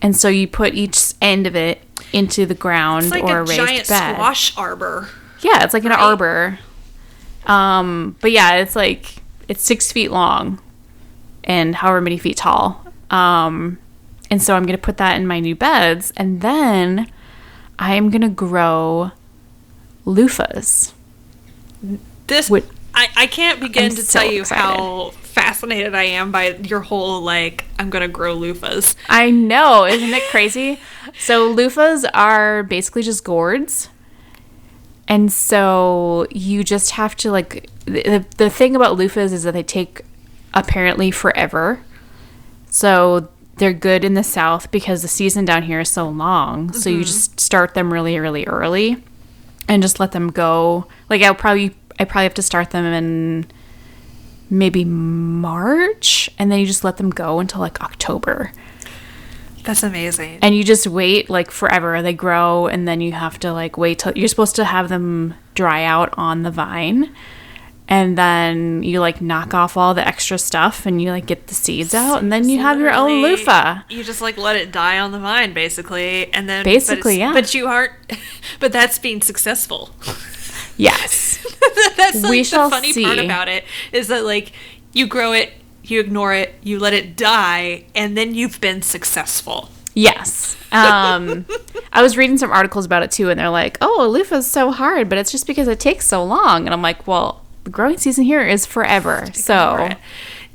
[0.00, 1.80] And so you put each end of it
[2.12, 4.14] into the ground like or a a raised giant bed.
[4.14, 5.08] squash arbor.
[5.40, 5.98] Yeah, it's like an right?
[5.98, 6.58] arbor.
[7.46, 9.16] Um, but yeah, it's like
[9.48, 10.60] it's six feet long
[11.44, 12.84] and however many feet tall.
[13.10, 13.78] Um,
[14.30, 17.10] and so I'm gonna put that in my new beds, and then
[17.78, 19.12] I am gonna grow
[20.06, 20.92] loofahs.
[22.26, 24.62] This Would- I, I can't begin I'm to so tell you excited.
[24.62, 28.94] how fascinated I am by your whole like I'm gonna grow loofahs.
[29.08, 30.78] I know, isn't it crazy?
[31.18, 33.88] So loofahs are basically just gourds.
[35.06, 39.62] And so you just have to like the, the thing about loofahs is that they
[39.62, 40.00] take
[40.54, 41.80] apparently forever.
[42.70, 46.72] So they're good in the south because the season down here is so long.
[46.72, 47.04] So you mm-hmm.
[47.04, 49.02] just start them really really early
[49.68, 50.86] and just let them go.
[51.10, 53.46] Like I'll probably I probably have to start them in
[54.50, 58.52] maybe March and then you just let them go until like October
[59.64, 60.38] That's amazing.
[60.42, 64.00] and you just wait like forever they grow and then you have to like wait
[64.00, 67.14] till you're supposed to have them dry out on the vine
[67.86, 71.54] and then you like knock off all the extra stuff and you like get the
[71.54, 74.98] seeds out and then you have your own loofah You just like let it die
[74.98, 77.32] on the vine, basically, and then Basically, but yeah.
[77.32, 77.92] But you aren't.
[78.60, 79.90] But that's being successful.
[80.76, 81.44] yes
[81.96, 83.24] that's like We the shall funny part see.
[83.24, 84.52] about it is that like
[84.92, 89.68] you grow it, you ignore it, you let it die, and then you've been successful.
[89.94, 91.46] yes um
[91.92, 94.46] i was reading some articles about it too and they're like oh a loofah is
[94.50, 97.70] so hard but it's just because it takes so long and i'm like well the
[97.70, 99.88] growing season here is forever so.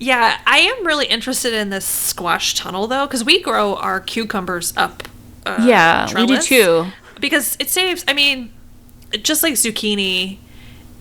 [0.01, 4.73] Yeah, I am really interested in this squash tunnel though, because we grow our cucumbers
[4.77, 5.03] up.
[5.45, 6.85] Uh, Yeah, we do too.
[7.19, 8.05] Because it saves.
[8.07, 8.53] I mean,
[9.21, 10.37] just like zucchini,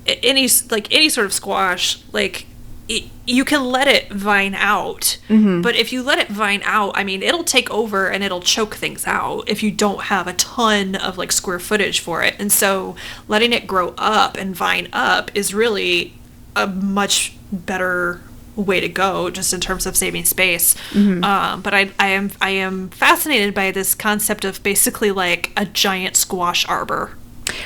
[0.06, 2.46] any like any sort of squash, like
[2.88, 5.18] it, you can let it vine out.
[5.28, 5.62] Mm-hmm.
[5.62, 8.76] But if you let it vine out, I mean, it'll take over and it'll choke
[8.76, 12.34] things out if you don't have a ton of like square footage for it.
[12.38, 16.14] And so letting it grow up and vine up is really
[16.56, 18.22] a much better
[18.56, 20.74] way to go just in terms of saving space
[21.22, 25.64] um, but I, I am i am fascinated by this concept of basically like a
[25.64, 27.16] giant squash arbor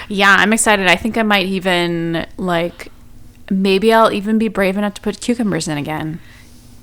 [0.08, 0.86] Yeah, I'm excited.
[0.86, 2.88] I think I might even like
[3.50, 6.20] maybe I'll even be brave enough to put cucumbers in again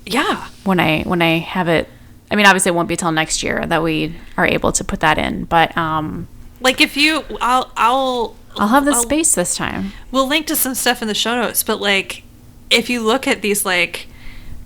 [0.06, 1.88] yeah when I when I have it.
[2.30, 5.00] I mean, obviously it won't be till next year that we are able to put
[5.00, 6.28] that in, but um
[6.60, 9.92] like if you i'll i'll I'll have the I'll- space this time.
[10.10, 12.22] we'll link to some stuff in the show notes but like
[12.70, 14.06] if you look at these like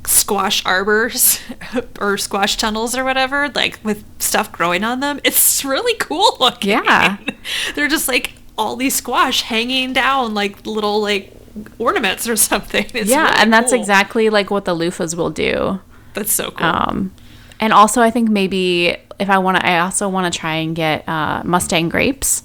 [0.07, 1.41] squash arbors
[2.01, 6.71] or squash tunnels or whatever like with stuff growing on them it's really cool looking
[6.71, 7.17] Yeah.
[7.75, 11.34] they're just like all these squash hanging down like little like
[11.79, 13.81] ornaments or something it's yeah, really and that's cool.
[13.81, 15.81] exactly like what the loofahs will do.
[16.15, 17.13] that's so cool Um
[17.61, 20.75] and also I think maybe if I want to I also want to try and
[20.75, 22.43] get uh Mustang grapes.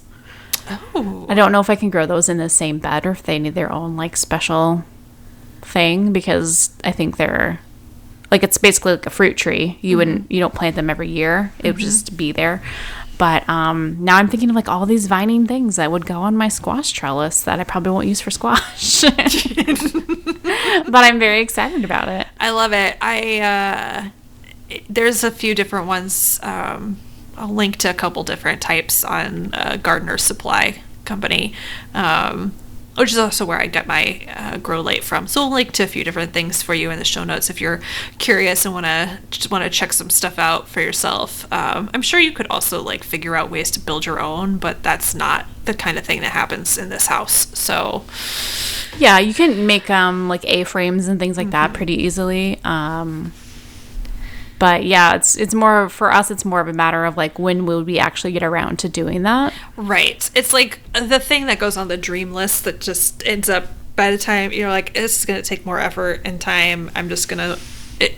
[0.94, 3.22] oh I don't know if I can grow those in the same bed or if
[3.22, 4.84] they need their own like special
[5.62, 7.60] thing because I think they're
[8.30, 9.78] like it's basically like a fruit tree.
[9.82, 11.52] You wouldn't you don't plant them every year.
[11.58, 12.62] It would just be there.
[13.20, 16.34] But um, now I'm thinking of like all these vining things that would go on
[16.38, 19.02] my squash trellis that I probably won't use for squash.
[19.02, 19.14] but
[20.94, 22.26] I'm very excited about it.
[22.40, 22.96] I love it.
[23.02, 24.12] I
[24.70, 26.40] uh, there's a few different ones.
[26.42, 26.96] Um,
[27.36, 31.52] I'll link to a couple different types on uh, Gardener's Supply company.
[31.92, 32.54] Um,
[33.00, 35.26] which is also where I get my uh, grow light from.
[35.26, 37.58] So we'll link to a few different things for you in the show notes if
[37.58, 37.80] you're
[38.18, 41.50] curious and want to just want to check some stuff out for yourself.
[41.50, 44.82] Um, I'm sure you could also like figure out ways to build your own, but
[44.82, 47.46] that's not the kind of thing that happens in this house.
[47.58, 48.04] So
[48.98, 52.60] Yeah, you can make um like A frames and things like that pretty easily.
[52.64, 53.32] Um
[54.60, 57.66] but yeah, it's it's more for us it's more of a matter of like when
[57.66, 59.52] will we actually get around to doing that?
[59.74, 60.30] Right.
[60.34, 64.10] It's like the thing that goes on the dream list that just ends up by
[64.10, 66.90] the time you're like, this is going to take more effort and time.
[66.94, 68.12] I'm just going to,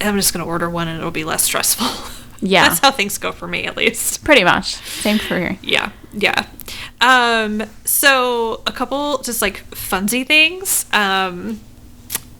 [0.00, 1.86] I'm just going to order one and it'll be less stressful.
[2.42, 2.66] Yeah.
[2.70, 4.24] That's how things go for me, at least.
[4.24, 4.76] Pretty much.
[4.76, 5.58] Same for you.
[5.60, 5.92] Yeah.
[6.14, 6.46] Yeah.
[7.02, 10.86] Um, so a couple just like funsy things.
[10.90, 11.60] Um,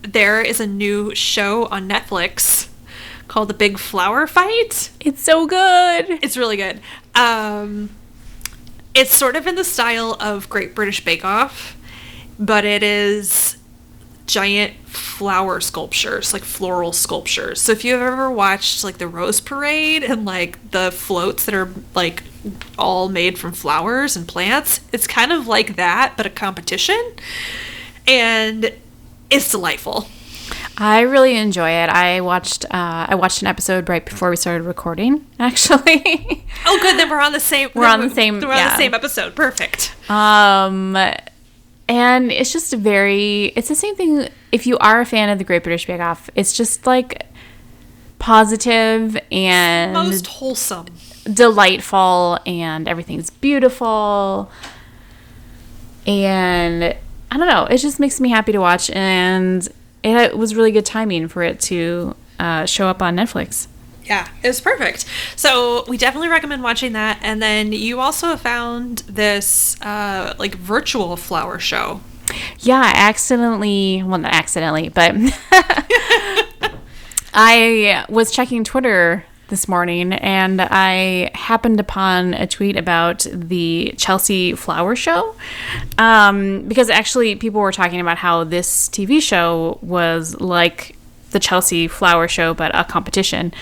[0.01, 2.70] there is a new show on Netflix
[3.31, 4.89] called The Big Flower Fight.
[4.99, 6.19] It's so good.
[6.21, 6.81] It's really good.
[7.15, 7.89] Um,
[8.93, 11.77] it's sort of in the style of Great British Bake Off,
[12.37, 13.55] but it is
[14.27, 17.61] giant flower sculptures, like floral sculptures.
[17.61, 21.69] So if you've ever watched like the Rose Parade and like the floats that are
[21.95, 22.23] like
[22.77, 27.01] all made from flowers and plants, it's kind of like that, but a competition.
[28.05, 28.73] And
[29.29, 30.07] it's delightful.
[30.83, 31.89] I really enjoy it.
[31.89, 35.27] I watched uh, I watched an episode right before we started recording.
[35.39, 36.97] Actually, Oh, good.
[36.97, 37.69] Then we're on the same.
[37.75, 39.35] We're on the same- We're on the same episode.
[39.35, 39.93] Perfect.
[40.09, 40.95] um,
[41.87, 43.45] and it's just very.
[43.55, 44.27] It's the same thing.
[44.51, 47.27] If you are a fan of the Great British Bake Off, it's just like
[48.17, 50.87] positive and Most wholesome.
[51.31, 54.49] delightful, and everything's beautiful.
[56.07, 56.83] And
[57.29, 57.65] I don't know.
[57.65, 59.67] It just makes me happy to watch, and
[60.03, 63.67] it was really good timing for it to uh, show up on Netflix.
[64.03, 65.05] Yeah, it was perfect.
[65.35, 67.19] So we definitely recommend watching that.
[67.21, 72.01] And then you also found this uh, like virtual flower show.
[72.59, 75.15] Yeah, I accidentally, well, not accidentally, but
[77.33, 84.53] I was checking Twitter this morning and I happened upon a tweet about the Chelsea
[84.55, 85.35] Flower Show.
[85.99, 90.95] Um, because actually, people were talking about how this TV show was like
[91.29, 93.53] the Chelsea Flower Show, but a competition.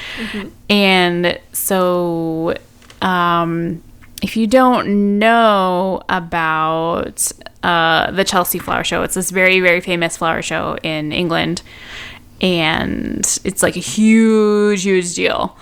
[0.70, 2.56] And so,
[3.02, 3.84] um,
[4.22, 7.32] if you don't know about
[7.64, 11.62] uh, the Chelsea Flower Show, it's this very, very famous flower show in England.
[12.42, 15.58] And it's like a huge, huge deal.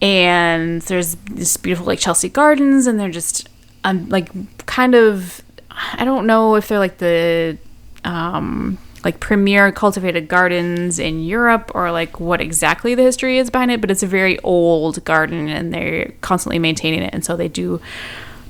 [0.00, 3.48] And there's this beautiful, like, Chelsea Gardens, and they're just,
[3.84, 4.30] um, like,
[4.66, 7.58] kind of, I don't know if they're like the,
[8.04, 13.70] um, like premier cultivated gardens in Europe or like what exactly the history is behind
[13.70, 17.12] it, but it's a very old garden and they're constantly maintaining it.
[17.12, 17.80] And so they do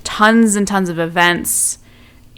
[0.04, 1.78] tons and tons of events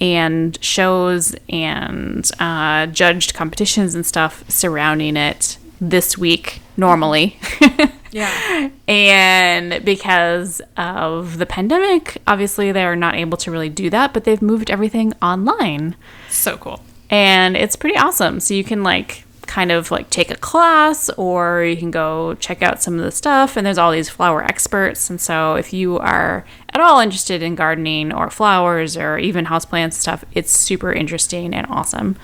[0.00, 7.38] and shows and uh, judged competitions and stuff surrounding it this week normally.
[8.14, 8.70] Yeah.
[8.86, 14.22] and because of the pandemic, obviously they are not able to really do that, but
[14.22, 15.96] they've moved everything online
[16.30, 16.80] So cool.
[17.10, 18.38] and it's pretty awesome.
[18.38, 22.62] So you can like kind of like take a class or you can go check
[22.62, 25.98] out some of the stuff and there's all these flower experts and so if you
[25.98, 31.54] are at all interested in gardening or flowers or even houseplants stuff, it's super interesting
[31.54, 32.16] and awesome.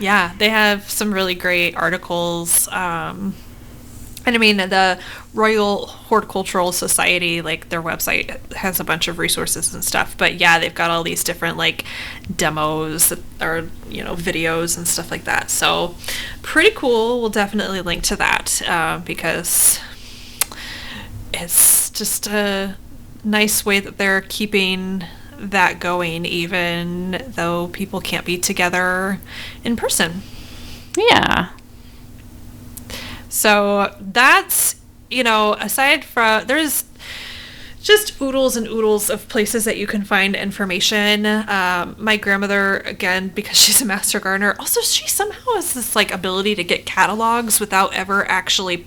[0.00, 2.68] Yeah, they have some really great articles.
[2.68, 3.34] Um,
[4.28, 4.98] and I mean, the
[5.32, 10.18] Royal Horticultural Society, like their website has a bunch of resources and stuff.
[10.18, 11.86] But yeah, they've got all these different like
[12.36, 15.48] demos are, you know, videos and stuff like that.
[15.48, 15.94] So
[16.42, 17.22] pretty cool.
[17.22, 19.80] We'll definitely link to that uh, because
[21.32, 22.76] it's just a
[23.24, 25.04] nice way that they're keeping
[25.38, 29.20] that going, even though people can't be together
[29.64, 30.20] in person.
[30.98, 31.48] Yeah.
[33.28, 34.76] So that's,
[35.10, 36.84] you know, aside from, there's
[37.80, 41.24] just oodles and oodles of places that you can find information.
[41.24, 46.12] Um, my grandmother, again, because she's a master gardener, also she somehow has this like
[46.12, 48.86] ability to get catalogs without ever actually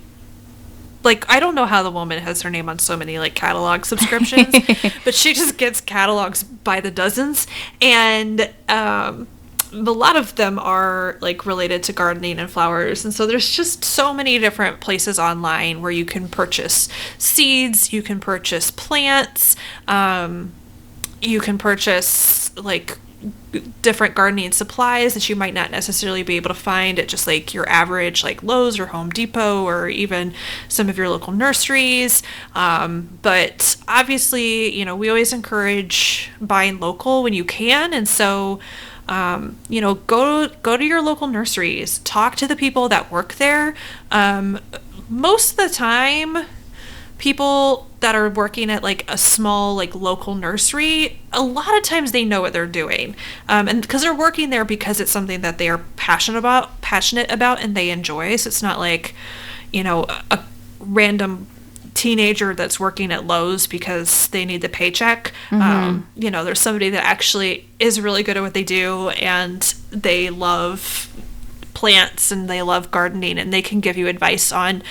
[1.04, 3.86] like I don't know how the woman has her name on so many like catalog
[3.86, 4.54] subscriptions,
[5.04, 7.48] but she just gets catalogs by the dozens,
[7.82, 9.28] and um,
[9.72, 13.84] a lot of them are like related to gardening and flowers, and so there's just
[13.84, 19.56] so many different places online where you can purchase seeds, you can purchase plants,
[19.88, 20.52] um,
[21.22, 22.98] you can purchase like
[23.82, 27.54] different gardening supplies that you might not necessarily be able to find at just like
[27.54, 30.34] your average like Lowe's or Home Depot or even
[30.68, 32.24] some of your local nurseries.
[32.56, 38.60] Um, but obviously, you know, we always encourage buying local when you can, and so.
[39.12, 42.00] Um, you know, go go to your local nurseries.
[42.00, 43.76] Talk to the people that work there.
[44.10, 44.60] Um,
[45.10, 46.46] most of the time,
[47.18, 52.12] people that are working at like a small like local nursery a lot of times
[52.12, 53.16] they know what they're doing
[53.48, 57.32] um, and because they're working there because it's something that they are passionate about passionate
[57.32, 59.14] about and they enjoy so it's not like
[59.72, 60.44] you know a, a
[60.80, 61.46] random
[61.94, 65.34] teenager that's working at Lowe's because they need the paycheck.
[65.62, 69.62] Um, you know, there's somebody that actually is really good at what they do and
[69.92, 71.08] they love
[71.74, 74.84] plants and they love gardening and they can give you advice on,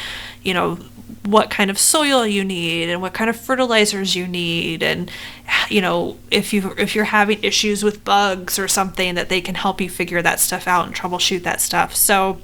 [0.43, 0.78] you know,
[1.24, 5.10] what kind of soil you need and what kind of fertilizers you need and
[5.68, 9.55] you know if you if you're having issues with bugs or something that they can
[9.55, 11.94] help you figure that stuff out and troubleshoot that stuff.
[11.94, 12.40] So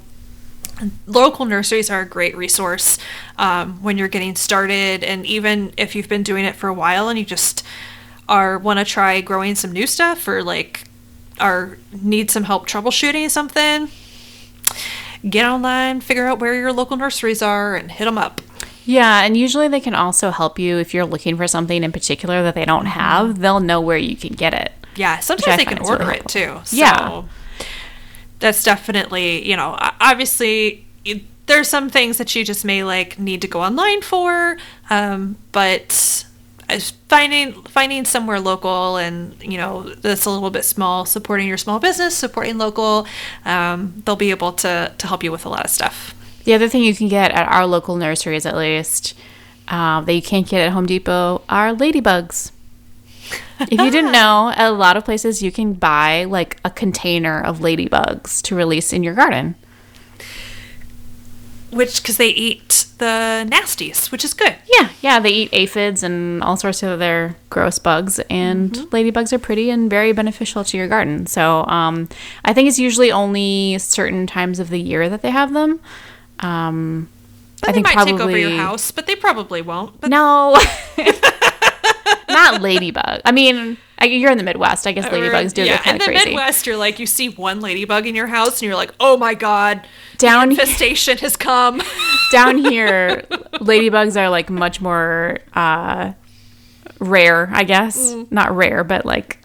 [1.06, 2.98] local nurseries are a great resource
[3.38, 7.08] um, when you're getting started and even if you've been doing it for a while
[7.08, 7.62] and you just
[8.28, 10.84] are want to try growing some new stuff or like
[11.40, 13.88] are need some help troubleshooting something
[15.28, 18.40] get online figure out where your local nurseries are and hit them up
[18.84, 22.42] Yeah, and usually they can also help you if you're looking for something in particular
[22.44, 23.40] that they don't have.
[23.40, 24.72] They'll know where you can get it.
[24.94, 27.22] yeah sometimes they can is really order it too so Yeah.
[28.38, 30.86] That's definitely you know obviously
[31.46, 34.56] there's some things that you just may like need to go online for
[34.90, 36.26] um, but
[37.08, 41.78] finding finding somewhere local and you know that's a little bit small supporting your small
[41.78, 43.06] business supporting local
[43.44, 46.14] um, they'll be able to to help you with a lot of stuff
[46.46, 49.18] The other thing you can get at our local nurseries, at least,
[49.66, 52.52] um, that you can't get at Home Depot are ladybugs.
[53.60, 57.58] If you didn't know, a lot of places you can buy like a container of
[57.60, 59.54] ladybugs to release in your garden.
[61.70, 66.42] which because they eat the nasties which is good Yeah, yeah, they eat aphids and
[66.42, 70.88] all sorts of other gross bugs, and ladybugs are pretty and very beneficial to your
[70.88, 71.26] garden.
[71.26, 72.08] So, um,
[72.44, 75.80] I think it's usually only certain times of the year that they have them.
[76.40, 77.08] Um,
[77.60, 80.56] But I they think might take over your house but they probably won't but no,
[82.36, 83.20] not ladybug.
[83.24, 84.86] I mean, I, you're in the Midwest.
[84.86, 86.28] I guess ladybugs do yeah, get kind in of the crazy.
[86.30, 89.34] Midwest, you're like you see one ladybug in your house, and you're like, "Oh my
[89.34, 89.86] god,
[90.18, 91.80] Down- the infestation has come."
[92.32, 93.22] Down here,
[93.54, 96.12] ladybugs are like much more uh,
[97.00, 97.48] rare.
[97.52, 98.30] I guess Mm.
[98.32, 99.38] not rare, but like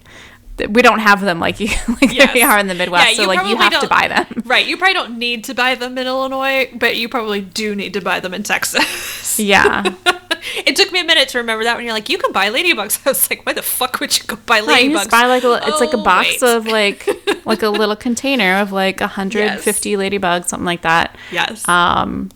[0.69, 1.67] we don't have them like you
[2.01, 2.33] like Yes.
[2.33, 3.15] they are in the Midwest.
[3.15, 4.43] so like you have to buy them.
[4.45, 7.93] Right, you probably don't need to buy them in Illinois, but you probably do need
[7.93, 9.39] to buy them in Texas.
[9.39, 9.83] Yeah.
[10.65, 12.99] it took me a minute to remember that when you're like, "You can buy ladybugs."
[13.05, 15.43] I was like, "Why the fuck would you go buy ladybugs?" Right, just buy like
[15.43, 16.43] a it's like a Oh, box wait.
[16.55, 17.07] of like
[17.45, 21.15] like a little container of like 150 ladybugs, something like that.
[21.31, 22.29] yes, Um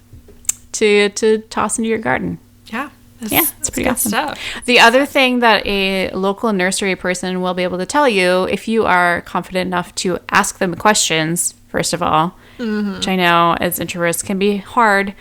[0.74, 2.40] to to toss into your garden.
[2.68, 2.90] yeah,
[3.20, 4.10] That's, Yeah, it's pretty good awesome.
[4.10, 4.40] stuff.
[4.66, 8.68] The other thing that a local nursery person will be able to tell you if
[8.68, 13.80] you are confident enough to ask them questions, first of all, which I know as
[13.80, 15.14] introverts can be hard,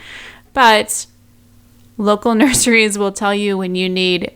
[0.52, 1.06] but
[1.96, 4.32] local nurseries will tell you when you need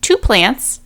[0.00, 0.80] two plants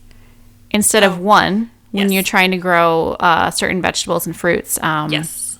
[0.71, 2.13] instead of one when Yes.
[2.13, 4.77] you're trying to grow uh, certain vegetables and fruits.
[4.83, 5.57] Um, Yes,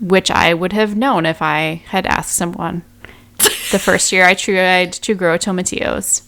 [0.00, 2.82] which I would have known if I had asked someone.
[3.72, 6.22] The first year I tried to grow tomatillos.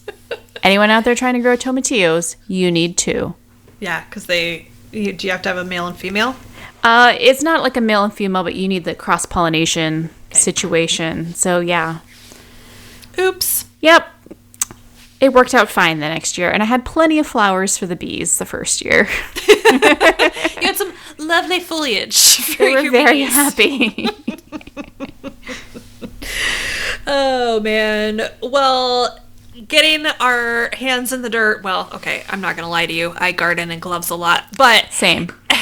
[0.63, 3.35] Anyone out there trying to grow tomatillos, you need two.
[3.79, 4.67] yeah, because they.
[4.91, 6.35] You, do you have to have a male and female?
[6.83, 11.33] Uh, it's not like a male and female, but you need the cross pollination situation.
[11.33, 11.99] So yeah,
[13.19, 13.65] Oops.
[13.81, 14.07] yep.
[15.21, 17.95] It worked out fine the next year, and I had plenty of flowers for the
[17.95, 19.07] bees the first year.
[19.65, 22.55] You had some lovely foliage.
[22.57, 23.33] They were very bees.
[23.33, 24.09] happy.
[27.07, 28.21] Oh man.
[28.41, 29.19] Well,
[29.67, 31.63] getting our hands in the dirt.
[31.63, 33.13] Well, okay, I'm not gonna lie to you.
[33.17, 35.29] I garden in gloves a lot, but Same.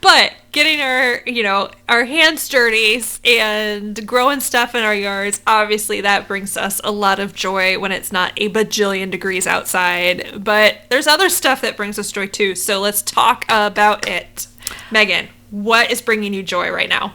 [0.00, 6.00] but getting our you know our hands dirty and growing stuff in our yards obviously
[6.00, 10.78] that brings us a lot of joy when it's not a bajillion degrees outside but
[10.88, 14.46] there's other stuff that brings us joy too so let's talk about it
[14.90, 17.12] megan what is bringing you joy right now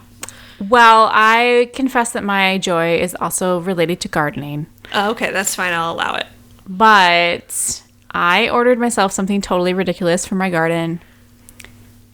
[0.60, 4.68] Well, I confess that my joy is also related to gardening.
[4.94, 6.28] Oh, okay that's fine i'll allow it
[6.68, 11.02] but I ordered myself something totally ridiculous for my garden.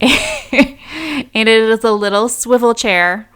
[0.00, 0.08] and
[0.50, 3.28] it is a little swivel chair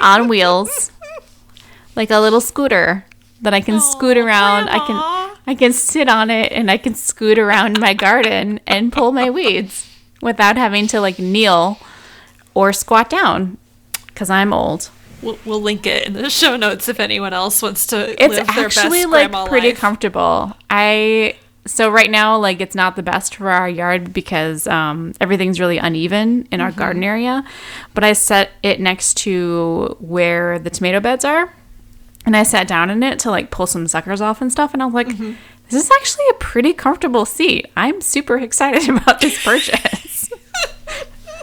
[0.00, 0.90] on wheels,
[1.94, 3.04] like a little scooter
[3.42, 4.68] that I can scoot around.
[4.68, 8.92] I can I can sit on it and I can scoot around my garden and
[8.92, 9.90] pull my weeds
[10.22, 11.78] without having to like kneel
[12.54, 13.58] or squat down
[14.06, 14.90] because I'm old.
[15.22, 19.06] We'll, we'll link it in the show notes if anyone else wants to It's actually
[19.06, 19.78] like pretty life.
[19.78, 20.54] comfortable.
[20.70, 21.36] I
[21.66, 25.78] so right now like it's not the best for our yard because um, everything's really
[25.78, 26.78] uneven in our Mm-hmm.
[26.78, 27.42] garden area.
[27.94, 31.54] But I set it next to where the tomato beds are,
[32.26, 34.74] and I sat down in it to like pull some suckers off and stuff.
[34.74, 35.32] And I was like, Mm-hmm.
[35.70, 37.70] this is actually a pretty comfortable seat.
[37.78, 40.13] I'm super excited about this purchase.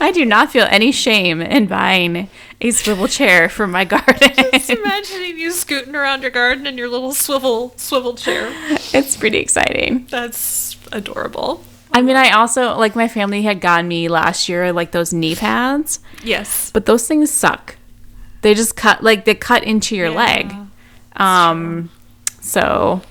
[0.01, 2.27] I do not feel any shame in buying
[2.59, 4.31] a swivel chair for my garden.
[4.53, 8.49] Just imagining you scooting around your garden in your little swivel swivel chair.
[8.93, 10.07] it's pretty exciting.
[10.09, 11.63] That's adorable.
[11.93, 15.35] I mean, I also like my family had gotten me last year like those knee
[15.35, 16.71] pads, Yes.
[16.71, 17.75] but those things suck.
[18.41, 20.53] They just cut like they cut into your leg.
[21.15, 21.89] Um,
[22.39, 23.01] so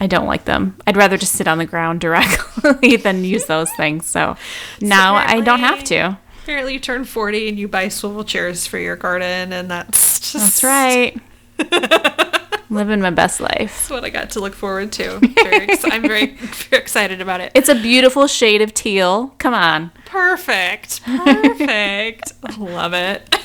[0.00, 0.76] I don't like them.
[0.86, 4.06] I'd rather just sit on the ground directly than use those things.
[4.06, 4.36] So
[4.80, 6.18] now I don't have to.
[6.48, 10.62] Apparently, you turn 40 and you buy swivel chairs for your garden, and that's just
[10.62, 11.14] That's right.
[12.70, 13.58] Living my best life.
[13.58, 15.18] That's what I got to look forward to.
[15.42, 17.52] Very ex- I'm very, very excited about it.
[17.54, 19.34] It's a beautiful shade of teal.
[19.36, 19.90] Come on.
[20.06, 21.02] Perfect.
[21.02, 22.32] Perfect.
[22.58, 23.36] Love it.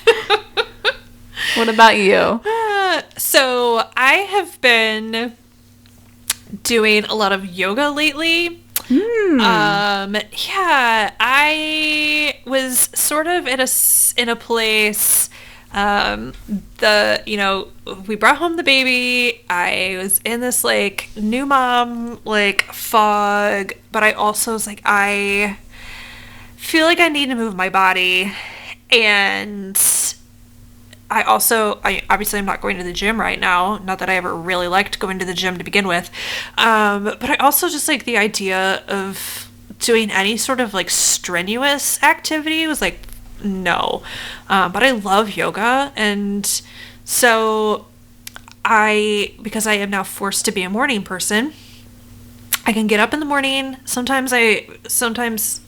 [1.57, 2.15] What about you?
[2.15, 5.35] Uh, so I have been
[6.63, 8.62] doing a lot of yoga lately.
[8.89, 13.68] Um, yeah, I was sort of in a
[14.18, 15.30] in a place.
[15.73, 16.34] Um,
[16.77, 17.69] the you know
[18.07, 19.43] we brought home the baby.
[19.49, 25.57] I was in this like new mom like fog, but I also was like I
[26.57, 28.31] feel like I need to move my body,
[28.91, 29.76] and
[31.14, 33.77] I also, I obviously I'm not going to the gym right now.
[33.77, 36.10] Not that I ever really liked going to the gym to begin with,
[36.57, 42.02] um, but I also just like the idea of doing any sort of like strenuous
[42.02, 42.99] activity was like
[43.44, 44.02] no.
[44.49, 46.49] Um, but I love yoga, and
[47.06, 47.85] so
[48.65, 51.53] I because I am now forced to be a morning person.
[52.65, 53.77] I can get up in the morning.
[53.85, 55.61] Sometimes I, sometimes,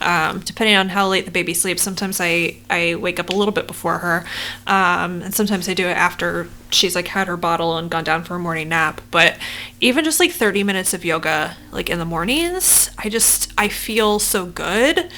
[0.00, 3.52] um, depending on how late the baby sleeps, sometimes I, I wake up a little
[3.52, 4.24] bit before her.
[4.66, 8.24] Um, and sometimes I do it after she's like had her bottle and gone down
[8.24, 9.00] for a morning nap.
[9.10, 9.36] But
[9.80, 14.18] even just like 30 minutes of yoga, like in the mornings, I just, I feel
[14.18, 15.10] so good.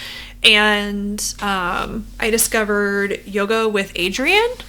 [0.42, 4.60] And, um, I discovered yoga with Adriene.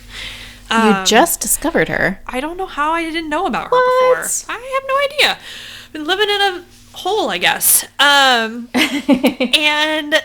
[0.70, 2.22] You Um, just discovered her.
[2.28, 4.22] I don't know how I didn't know about her What?
[4.22, 4.56] before.
[4.56, 5.40] I have no idea.
[5.86, 7.84] I've been living in a hole, I guess.
[8.00, 10.16] Um, and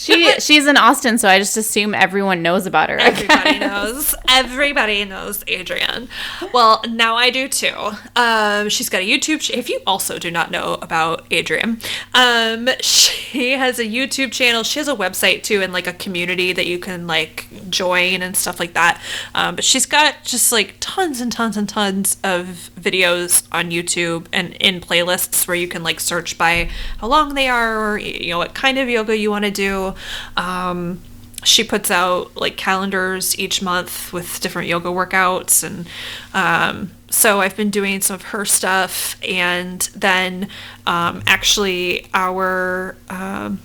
[0.00, 2.98] She she's in Austin, so I just assume everyone knows about her.
[2.98, 4.14] everybody knows.
[4.28, 6.08] Everybody knows Adriene.
[6.54, 7.90] Well, now I do too.
[8.16, 9.40] Um, she's got a YouTube.
[9.40, 14.62] Ch- if you also do not know about Adriene, um, she has a YouTube channel.
[14.62, 18.34] She has a website too, and like a community that you can like join and
[18.34, 19.02] stuff like that.
[19.34, 24.28] Um, but she's got just like tons and tons and tons of videos on YouTube
[24.32, 28.30] and in playlists where you can like search by how long they are, or you
[28.30, 29.89] know what kind of yoga you want to do.
[30.36, 31.00] Um,
[31.42, 35.88] she puts out like calendars each month with different yoga workouts and
[36.34, 39.16] um, so i've been doing some of her stuff.
[39.26, 40.48] And then
[40.86, 43.60] um, actually our um,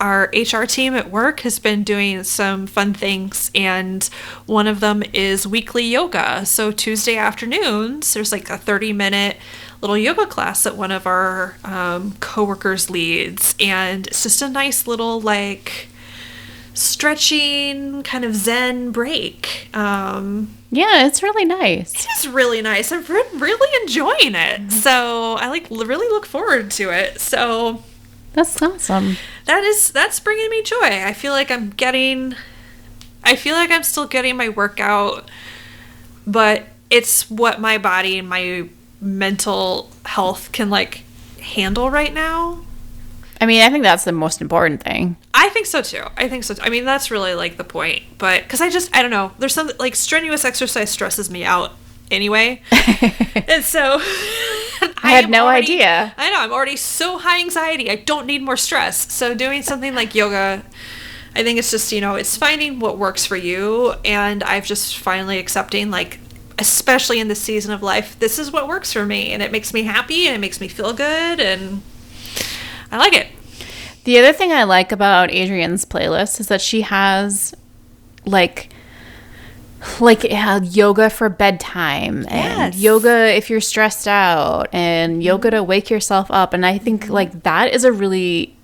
[0.00, 4.04] our hr team at work has been doing some fun things and
[4.46, 6.46] one of them is weekly yoga.
[6.46, 9.36] So tuesday afternoons there's like a 30 minute
[9.80, 13.54] little yoga class that one of our um, coworkers leads.
[13.60, 15.88] And it's just a nice little like
[16.74, 19.68] stretching kind of zen break.
[19.74, 21.92] Um yeah, it's really nice.
[22.10, 22.92] it's really nice.
[22.92, 24.70] I've been really enjoying it.
[24.72, 27.20] So i like really look forward to it.
[27.20, 27.82] So
[28.34, 29.16] That's awesome.
[29.46, 30.76] that is that's bringing me joy.
[31.04, 32.34] I feel like i'm getting
[33.24, 35.28] i feel like i'm still getting my workout
[36.26, 38.68] but it's what my body and my
[39.00, 41.02] mental health can like
[41.40, 42.60] handle right now
[43.40, 45.16] I mean, I think that's the most important thing.
[45.32, 46.04] I think so too.
[46.16, 46.52] I think so.
[46.54, 46.62] Too.
[46.62, 48.02] I mean, that's really like the point.
[48.18, 49.32] But because I just, I don't know.
[49.38, 51.72] There's some like strenuous exercise stresses me out
[52.10, 52.60] anyway.
[53.48, 56.14] and so I, had no already- idea.
[56.18, 56.40] I know.
[56.40, 57.90] I'm already so high anxiety.
[57.90, 59.10] I don't need more stress.
[59.10, 60.62] So doing something like yoga,
[61.34, 63.94] I think it's just, you know, it's finding what works for you.
[64.04, 66.20] And I've just finally accepting, like,
[66.60, 69.32] especially in this season of life, this is what works for me.
[69.32, 71.40] And it makes me happy and it makes me feel good.
[71.40, 71.82] And
[72.92, 73.28] I like it.
[74.04, 77.54] The other thing I like about Adriene's playlist is that she has
[78.24, 78.68] like
[79.98, 82.76] like uh, yoga for bedtime and Yes.
[82.76, 87.44] yoga if you're stressed out and yoga to wake yourself up and i think like
[87.44, 88.54] that is a really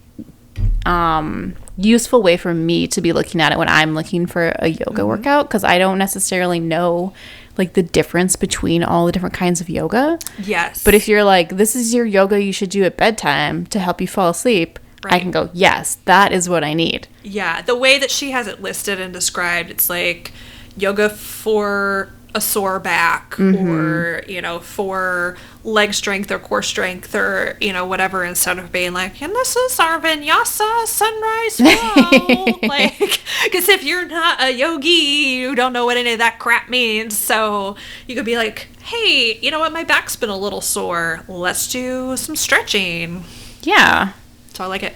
[0.85, 4.69] um useful way for me to be looking at it when i'm looking for a
[4.69, 7.15] yoga workout because i don't necessarily know
[7.59, 10.19] like the difference between all the different kinds of yoga.
[10.39, 10.85] Yes.
[10.85, 14.01] but if you're like this is your yoga you should do at bedtime to help
[14.01, 17.07] you fall asleep i can go yes that is what i need.
[17.23, 20.33] Yeah, the way that she has it listed and described, it's like
[20.77, 23.69] yoga for a sore back Mm-hmm.
[23.69, 28.71] or, you know, for leg strength or core strength or, you know, whatever, instead of
[28.73, 32.69] being like, and this is our vinyasa sunrise flow.
[32.69, 36.69] like, because if you're not a yogi, you don't know what any of that crap
[36.69, 37.17] means.
[37.19, 37.77] So
[38.07, 39.73] you could be like, hey, you know what?
[39.73, 41.23] My back's been a little sore.
[41.29, 43.25] Let's do some stretching.
[43.63, 44.13] yeah
[44.55, 44.95] So I like it.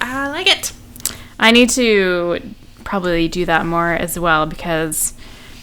[0.00, 0.72] I like it.
[1.38, 2.40] I need to
[2.84, 5.12] probably do that more as well because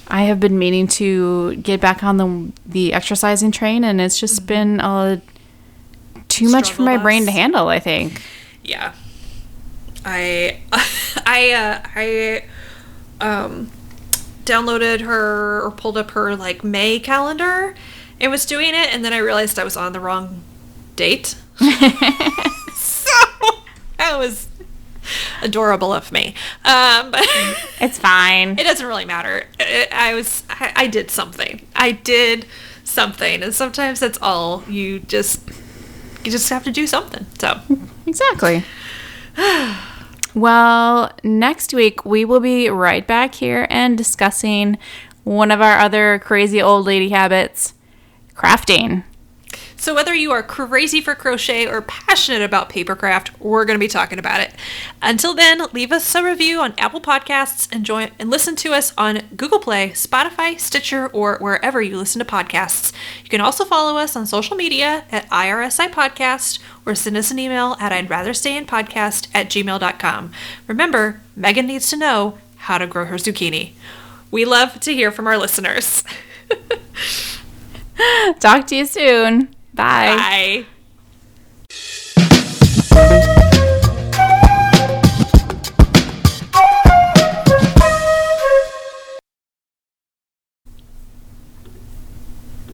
[0.07, 4.45] I have been meaning to get back on the the exercising train and it's just
[4.45, 5.19] been uh,
[6.27, 8.22] too much for my brain to handle, I think.
[8.64, 8.94] yeah.
[10.07, 10.60] I
[11.26, 12.44] i uh i
[13.19, 13.72] um
[14.45, 17.73] downloaded her or pulled up her like may calendar
[18.19, 20.44] and was doing it and then i realized i was on the wrong
[20.95, 21.36] date.
[22.76, 23.11] So
[23.98, 24.48] that was
[25.41, 26.34] adorable of me
[26.65, 27.22] um but
[27.82, 28.57] It's fine.
[28.60, 32.45] it doesn't really matter i, I was I, I did something i did
[32.84, 35.41] something and sometimes that's all you just
[36.23, 37.60] you just have to do something so
[38.07, 38.64] Exactly.
[40.36, 44.77] well, next week we will be right back here and discussing
[45.23, 47.73] one of our other crazy old lady habits,
[48.36, 49.03] crafting.
[49.85, 53.87] So, whether you are crazy for crochet or passionate about papercraft, we're going to be
[53.87, 54.51] talking about it.
[54.99, 58.95] Until then, leave us a review on Apple Podcasts and join and listen to us
[58.97, 62.93] on Google Play, Spotify, Stitcher, or wherever you listen to podcasts.
[63.23, 67.37] You can also follow us on social media at IRSI Podcast or send us an
[67.37, 70.31] email at I'd rather stay in podcast at gmail.com.
[70.65, 73.73] Remember, Megan needs to know how to grow her zucchini.
[74.31, 76.03] We love to hear from our listeners.
[78.39, 79.55] Talk to you soon.
[79.76, 80.65] Bye.
[82.89, 83.26] Bye.